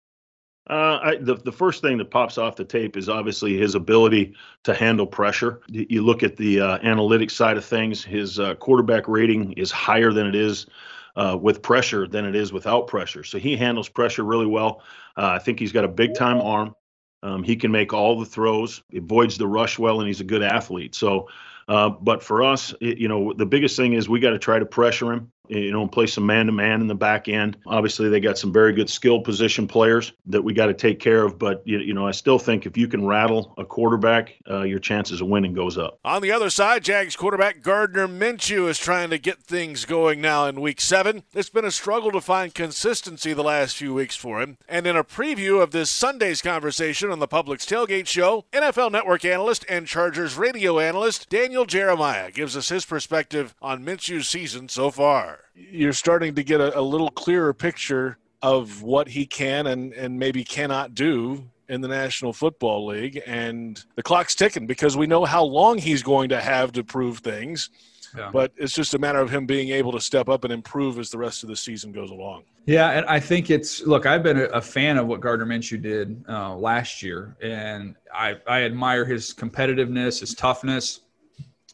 Uh, 0.70 1.00
I, 1.02 1.16
the 1.16 1.36
the 1.36 1.52
first 1.52 1.82
thing 1.82 1.98
that 1.98 2.12
pops 2.12 2.38
off 2.38 2.56
the 2.56 2.64
tape 2.64 2.96
is 2.96 3.10
obviously 3.10 3.58
his 3.58 3.74
ability 3.74 4.36
to 4.64 4.74
handle 4.74 5.08
pressure. 5.08 5.62
You 5.68 6.04
look 6.04 6.22
at 6.22 6.38
the 6.38 6.62
uh, 6.62 6.78
analytics 6.80 7.32
side 7.32 7.58
of 7.58 7.66
things; 7.66 8.04
his 8.04 8.40
uh, 8.40 8.56
quarterback 8.56 9.08
rating 9.08 9.54
is 9.54 9.72
higher 9.72 10.12
than 10.12 10.28
it 10.28 10.36
is 10.36 10.68
uh, 11.16 11.36
with 11.42 11.64
pressure 11.64 12.08
than 12.08 12.26
it 12.26 12.36
is 12.36 12.54
without 12.54 12.88
pressure. 12.88 13.24
So 13.24 13.40
he 13.40 13.58
handles 13.58 13.90
pressure 13.90 14.24
really 14.24 14.46
well. 14.46 14.84
Uh, 15.18 15.32
I 15.32 15.40
think 15.40 15.60
he's 15.60 15.72
got 15.72 15.86
a 15.86 15.90
big 15.90 16.14
time 16.14 16.40
arm. 16.40 16.76
Um, 17.24 17.44
he 17.44 17.56
can 17.56 17.72
make 17.72 17.92
all 17.92 18.20
the 18.20 18.26
throws, 18.26 18.84
avoids 18.94 19.38
the 19.38 19.48
rush 19.48 19.80
well, 19.80 20.00
and 20.00 20.08
he's 20.08 20.22
a 20.22 20.26
good 20.26 20.44
athlete. 20.44 20.94
So 20.94 21.28
uh, 21.70 21.90
but 21.90 22.24
for 22.24 22.44
us, 22.44 22.74
it, 22.82 22.98
you 22.98 23.08
know, 23.08 23.32
the 23.32 23.46
biggest 23.46 23.78
thing 23.78 23.94
is 23.94 24.10
we 24.10 24.20
got 24.20 24.32
to 24.32 24.40
try 24.40 24.58
to 24.58 24.66
pressure 24.66 25.14
him. 25.14 25.32
You 25.50 25.72
know, 25.72 25.82
and 25.82 25.91
play 25.91 26.08
some 26.08 26.25
man 26.25 26.46
to 26.46 26.51
man 26.51 26.82
in 26.82 26.88
the 26.88 26.96
back 26.96 27.27
end. 27.27 27.58
Obviously, 27.65 28.10
they 28.10 28.20
got 28.20 28.38
some 28.38 28.53
very 28.53 28.74
good 28.74 28.89
skill 28.89 29.20
position 29.20 29.68
players 29.68 30.13
that 30.27 30.44
we 30.44 30.53
got 30.53 30.68
to 30.68 30.74
take 30.74 31.00
care 31.00 31.24
of. 31.24 31.39
But, 31.39 31.62
you, 31.65 31.79
you 31.79 31.94
know, 31.94 32.08
I 32.08 32.12
still 32.12 32.39
think 32.39 32.65
if 32.65 32.77
you 32.77 32.88
can 32.88 33.06
rattle 33.06 33.53
a 33.58 33.65
quarterback, 33.65 34.36
uh, 34.50 34.62
your 34.62 34.79
chances 34.79 35.22
of 35.22 35.27
winning 35.27 35.53
goes 35.53 35.77
up. 35.77 36.00
On 36.06 36.22
the 36.22 36.32
other 36.32 36.50
side, 36.50 36.84
Jags 36.84 37.15
quarterback 37.15 37.62
Gardner 37.62 38.08
Minshew 38.08 38.70
is 38.70 38.77
trying 38.77 39.10
to 39.10 39.18
get 39.18 39.41
things 39.41 39.86
going 39.86 40.22
now 40.22 40.46
in 40.46 40.62
week 40.62 40.79
seven. 40.82 41.24
It's 41.34 41.50
been 41.50 41.65
a 41.65 41.72
struggle 41.72 42.12
to 42.12 42.22
find 42.22 42.53
consistency 42.53 43.34
the 43.34 43.44
last 43.44 43.75
few 43.75 43.94
weeks 43.94 44.15
for 44.15 44.41
him. 44.41 44.58
And 44.68 44.86
in 44.86 44.96
a 44.96 45.03
preview 45.03 45.62
of 45.62 45.72
this 45.72 45.89
Sunday's 45.89 46.41
conversation 46.41 47.12
on 47.12 47.20
the 47.20 47.27
Publix 47.27 47.65
Tailgate 47.65 48.08
Show, 48.08 48.46
NFL 48.53 48.91
Network 48.91 49.25
analyst 49.25 49.65
and 49.68 49.88
Chargers 49.88 50.38
radio 50.38 50.79
analyst 50.79 51.29
Daniel 51.29 51.65
Jeremiah 51.65 52.32
gives 52.32 52.56
us 52.56 52.70
his 52.70 52.86
perspective 52.86 53.56
on 53.62 53.84
Minshew's 53.84 54.29
season 54.29 54.70
so 54.70 54.91
far. 54.91 55.38
You're 55.53 55.93
starting 55.93 56.36
to 56.36 56.43
get 56.43 56.62
a, 56.62 56.77
a 56.77 56.81
little 56.81 57.10
clearer 57.10 57.53
picture 57.53 58.17
of 58.41 58.81
what 58.81 59.10
he 59.10 59.25
can 59.25 59.67
and, 59.67 59.93
and 59.93 60.17
maybe 60.17 60.43
cannot 60.43 60.93
do 60.93 61.50
in 61.67 61.81
the 61.81 61.88
National 61.88 62.34
Football 62.34 62.88
League. 62.88 63.22
And 63.25 63.84
the 63.96 64.03
clock's 64.03 64.36
ticking 64.36 64.65
because 64.65 64.98
we 64.98 65.08
know 65.08 65.25
how 65.25 65.43
long 65.43 65.77
he's 65.77 66.01
going 66.01 66.29
to 66.29 66.41
have 66.41 66.72
to 66.74 66.84
prove 66.84 67.19
things. 67.19 67.69
Yeah. 68.17 68.31
But 68.31 68.51
it's 68.58 68.74
just 68.74 68.93
a 68.96 69.00
matter 69.00 69.19
of 69.19 69.29
him 69.29 69.46
being 69.46 69.69
able 69.69 69.91
to 69.91 70.00
step 70.00 70.29
up 70.29 70.43
and 70.43 70.51
improve 70.51 70.98
as 70.98 71.12
the 71.12 71.17
rest 71.19 71.43
of 71.43 71.50
the 71.50 71.55
season 71.55 71.91
goes 71.91 72.10
along. 72.10 72.43
Yeah, 72.65 72.91
and 72.91 73.05
I 73.05 73.19
think 73.19 73.50
it's 73.50 73.81
look. 73.81 74.05
I've 74.05 74.24
been 74.24 74.48
a, 74.53 74.62
fan 74.62 74.98
of 74.98 75.08
what 75.08 75.22
Gardner 75.22 75.46
Minshew 75.46 75.81
did 75.81 76.24
uh, 76.29 76.55
last 76.55 77.01
year, 77.01 77.36
and 77.41 77.96
I 78.13 78.36
I 78.48 78.63
admire 78.63 79.05
his 79.05 79.34
competitiveness, 79.34 80.19
his 80.19 80.36
toughness. 80.36 81.01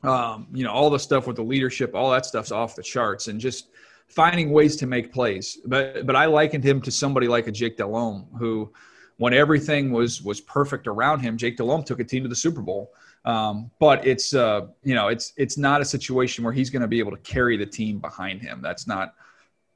Um, 0.08 0.48
you 0.54 0.64
know, 0.64 0.72
all 0.72 0.90
the 0.90 1.00
stuff 1.00 1.28
with 1.28 1.36
the 1.36 1.44
leadership, 1.44 1.96
all 1.96 2.12
that 2.12 2.26
stuff's 2.26 2.52
off 2.52 2.76
the 2.76 2.84
charts, 2.84 3.28
and 3.28 3.40
just 3.40 3.70
finding 4.08 4.52
ways 4.52 4.76
to 4.78 4.88
make 4.88 5.12
plays. 5.12 5.60
But 5.66 6.06
but 6.06 6.16
I 6.16 6.26
likened 6.26 6.64
him 6.64 6.82
to 6.82 6.92
somebody 6.92 7.28
like 7.28 7.48
a 7.48 7.52
Jake 7.52 7.78
Delhomme, 7.78 8.28
who, 8.38 8.72
when 9.18 9.34
everything 9.34 9.92
was 9.92 10.22
was 10.22 10.42
perfect 10.42 10.88
around 10.88 11.20
him, 11.22 11.38
Jake 11.38 11.58
Delhomme 11.58 11.84
took 11.84 12.00
a 12.00 12.04
team 12.04 12.24
to 12.24 12.30
the 12.30 12.36
Super 12.36 12.62
Bowl. 12.62 12.92
Um, 13.26 13.72
but 13.80 14.06
it's 14.06 14.36
uh, 14.36 14.68
you 14.84 14.94
know 14.94 15.08
it's 15.08 15.34
it's 15.38 15.58
not 15.58 15.82
a 15.82 15.86
situation 15.86 16.44
where 16.44 16.54
he's 16.54 16.70
going 16.70 16.84
to 16.84 16.88
be 16.88 17.00
able 17.00 17.12
to 17.12 17.18
carry 17.18 17.58
the 17.58 17.66
team 17.66 18.00
behind 18.00 18.42
him. 18.42 18.62
That's 18.62 18.88
not 18.88 19.16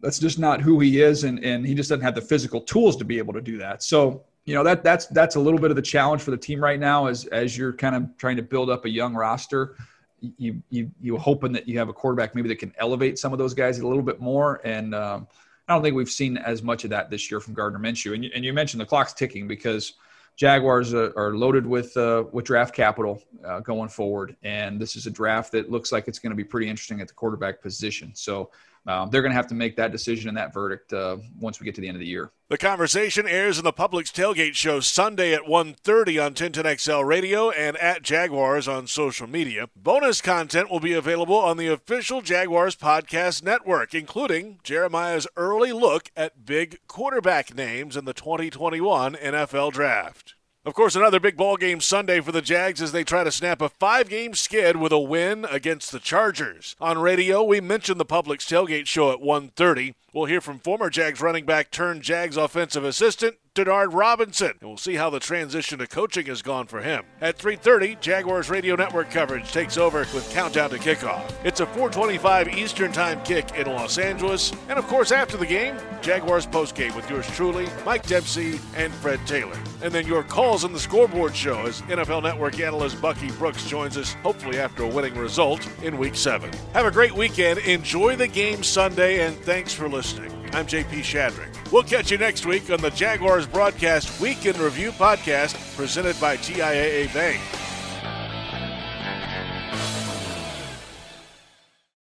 that's 0.01 0.19
just 0.19 0.39
not 0.39 0.61
who 0.61 0.79
he 0.79 1.01
is, 1.01 1.23
and 1.23 1.43
and 1.43 1.65
he 1.65 1.73
just 1.73 1.89
doesn't 1.89 2.03
have 2.03 2.15
the 2.15 2.21
physical 2.21 2.61
tools 2.61 2.95
to 2.97 3.05
be 3.05 3.17
able 3.17 3.33
to 3.33 3.41
do 3.41 3.57
that. 3.57 3.81
So 3.81 4.23
you 4.45 4.53
know 4.53 4.63
that 4.63 4.83
that's 4.83 5.07
that's 5.07 5.35
a 5.35 5.39
little 5.39 5.59
bit 5.59 5.71
of 5.71 5.75
the 5.75 5.81
challenge 5.81 6.21
for 6.21 6.31
the 6.31 6.37
team 6.37 6.63
right 6.63 6.79
now 6.79 7.07
as 7.07 7.25
as 7.25 7.57
you're 7.57 7.73
kind 7.73 7.95
of 7.95 8.15
trying 8.17 8.37
to 8.37 8.43
build 8.43 8.69
up 8.69 8.85
a 8.85 8.89
young 8.89 9.15
roster. 9.15 9.75
You 10.21 10.61
you 10.69 10.91
you 11.01 11.17
hoping 11.17 11.51
that 11.53 11.67
you 11.67 11.77
have 11.77 11.89
a 11.89 11.93
quarterback 11.93 12.35
maybe 12.35 12.49
that 12.49 12.59
can 12.59 12.73
elevate 12.77 13.17
some 13.19 13.33
of 13.33 13.39
those 13.39 13.53
guys 13.53 13.79
a 13.79 13.87
little 13.87 14.03
bit 14.03 14.19
more, 14.19 14.61
and 14.63 14.93
um, 14.93 15.27
I 15.67 15.73
don't 15.73 15.83
think 15.83 15.95
we've 15.95 16.09
seen 16.09 16.37
as 16.37 16.63
much 16.63 16.83
of 16.83 16.89
that 16.89 17.09
this 17.09 17.29
year 17.29 17.39
from 17.39 17.53
Gardner 17.53 17.79
Minshew. 17.79 18.13
And 18.13 18.23
you, 18.23 18.31
and 18.33 18.43
you 18.43 18.53
mentioned 18.53 18.81
the 18.81 18.85
clock's 18.85 19.13
ticking 19.13 19.47
because 19.47 19.93
Jaguars 20.35 20.93
are, 20.93 21.13
are 21.17 21.35
loaded 21.35 21.65
with 21.67 21.95
uh, 21.97 22.23
with 22.31 22.45
draft 22.45 22.73
capital 22.73 23.21
uh, 23.45 23.59
going 23.59 23.89
forward, 23.89 24.35
and 24.43 24.79
this 24.79 24.95
is 24.95 25.05
a 25.05 25.11
draft 25.11 25.51
that 25.51 25.69
looks 25.69 25.91
like 25.91 26.07
it's 26.07 26.19
going 26.19 26.31
to 26.31 26.35
be 26.35 26.43
pretty 26.43 26.69
interesting 26.69 27.01
at 27.01 27.07
the 27.07 27.13
quarterback 27.13 27.61
position. 27.61 28.11
So 28.15 28.49
um, 28.89 29.11
they're 29.11 29.21
going 29.21 29.31
to 29.31 29.35
have 29.35 29.47
to 29.47 29.55
make 29.55 29.75
that 29.75 29.91
decision 29.91 30.29
and 30.29 30.37
that 30.37 30.51
verdict 30.51 30.91
uh, 30.93 31.17
once 31.39 31.59
we 31.59 31.65
get 31.65 31.75
to 31.75 31.81
the 31.81 31.87
end 31.87 31.95
of 31.95 32.01
the 32.01 32.07
year. 32.07 32.31
The 32.49 32.57
conversation 32.57 33.27
airs 33.27 33.59
in 33.59 33.63
the 33.63 33.71
Publix 33.71 34.11
Tailgate 34.11 34.55
Show 34.55 34.79
Sunday 34.79 35.31
at 35.31 35.43
1.30 35.43 36.25
on 36.25 36.33
1010XL 36.33 37.05
Radio 37.05 37.51
and 37.51 37.77
at 37.77 38.01
Jaguars 38.01 38.67
on 38.67 38.87
social 38.87 39.27
media. 39.27 39.69
Bonus 39.75 40.21
content 40.21 40.71
will 40.71 40.79
be 40.79 40.93
available 40.93 41.37
on 41.37 41.57
the 41.57 41.67
official 41.67 42.23
Jaguars 42.23 42.75
podcast 42.75 43.43
network, 43.43 43.93
including 43.93 44.59
Jeremiah's 44.63 45.27
early 45.37 45.71
look 45.71 46.09
at 46.17 46.47
big 46.47 46.79
quarterback 46.87 47.53
names 47.53 47.95
in 47.95 48.05
the 48.05 48.13
2021 48.13 49.13
NFL 49.13 49.71
Draft. 49.71 50.33
Of 50.65 50.73
course, 50.73 50.93
another 50.93 51.21
big 51.21 51.37
ball 51.37 51.55
game 51.55 51.79
Sunday 51.79 52.19
for 52.19 52.33
the 52.33 52.41
Jags 52.41 52.81
as 52.81 52.91
they 52.91 53.05
try 53.05 53.23
to 53.23 53.31
snap 53.31 53.61
a 53.61 53.69
five-game 53.69 54.33
skid 54.33 54.75
with 54.75 54.91
a 54.91 54.99
win 54.99 55.45
against 55.45 55.93
the 55.93 55.99
Chargers. 55.99 56.75
On 56.81 56.97
radio, 56.97 57.41
we 57.41 57.61
mentioned 57.61 57.97
the 57.97 58.05
Publix 58.05 58.39
tailgate 58.45 58.85
show 58.85 59.09
at 59.13 59.21
1:30. 59.21 59.93
We'll 60.13 60.25
hear 60.25 60.41
from 60.41 60.59
former 60.59 60.89
Jags 60.89 61.21
running 61.21 61.45
back 61.45 61.71
turned 61.71 62.01
Jags 62.01 62.35
offensive 62.35 62.83
assistant 62.83 63.37
Denard 63.55 63.93
Robinson, 63.93 64.53
and 64.59 64.69
we'll 64.69 64.77
see 64.77 64.95
how 64.95 65.09
the 65.09 65.19
transition 65.19 65.79
to 65.79 65.87
coaching 65.87 66.27
has 66.27 66.41
gone 66.41 66.67
for 66.67 66.81
him. 66.81 67.03
At 67.21 67.37
3:30, 67.37 67.99
Jaguars 67.99 68.49
Radio 68.49 68.75
Network 68.75 69.09
coverage 69.11 69.51
takes 69.51 69.77
over 69.77 69.99
with 70.13 70.29
countdown 70.31 70.69
to 70.69 70.77
kickoff. 70.77 71.31
It's 71.43 71.59
a 71.59 71.65
4:25 71.65 72.47
Eastern 72.49 72.91
Time 72.91 73.21
kick 73.23 73.51
in 73.55 73.67
Los 73.67 73.97
Angeles, 73.97 74.51
and 74.69 74.77
of 74.77 74.87
course 74.87 75.11
after 75.11 75.37
the 75.37 75.45
game, 75.45 75.75
Jaguars 76.01 76.45
postgame 76.47 76.95
with 76.95 77.09
yours 77.09 77.27
truly, 77.31 77.67
Mike 77.85 78.05
Dempsey 78.07 78.59
and 78.75 78.93
Fred 78.95 79.19
Taylor. 79.25 79.57
And 79.81 79.91
then 79.93 80.07
your 80.07 80.23
calls 80.23 80.63
on 80.63 80.73
the 80.73 80.79
scoreboard 80.79 81.35
show 81.35 81.65
as 81.65 81.81
NFL 81.83 82.21
Network 82.21 82.59
analyst 82.59 83.01
Bucky 83.01 83.31
Brooks 83.31 83.67
joins 83.67 83.97
us, 83.97 84.13
hopefully 84.23 84.59
after 84.59 84.83
a 84.83 84.87
winning 84.87 85.15
result 85.15 85.67
in 85.83 85.97
Week 85.97 86.15
7. 86.15 86.51
Have 86.73 86.85
a 86.85 86.91
great 86.91 87.13
weekend. 87.13 87.59
Enjoy 87.59 88.15
the 88.15 88.27
game 88.27 88.63
Sunday, 88.63 89.25
and 89.25 89.37
thanks 89.45 89.73
for 89.73 89.89
listening. 89.89 90.38
I'm 90.51 90.65
JP 90.65 91.01
Shadrick. 91.01 91.71
We'll 91.71 91.83
catch 91.83 92.11
you 92.11 92.17
next 92.17 92.45
week 92.45 92.69
on 92.71 92.81
the 92.81 92.89
Jaguars 92.89 93.45
Broadcast 93.45 94.19
Week 94.19 94.45
in 94.45 94.59
Review 94.59 94.91
podcast 94.91 95.55
presented 95.75 96.19
by 96.19 96.37
TIAA 96.37 97.13
Bank. 97.13 97.39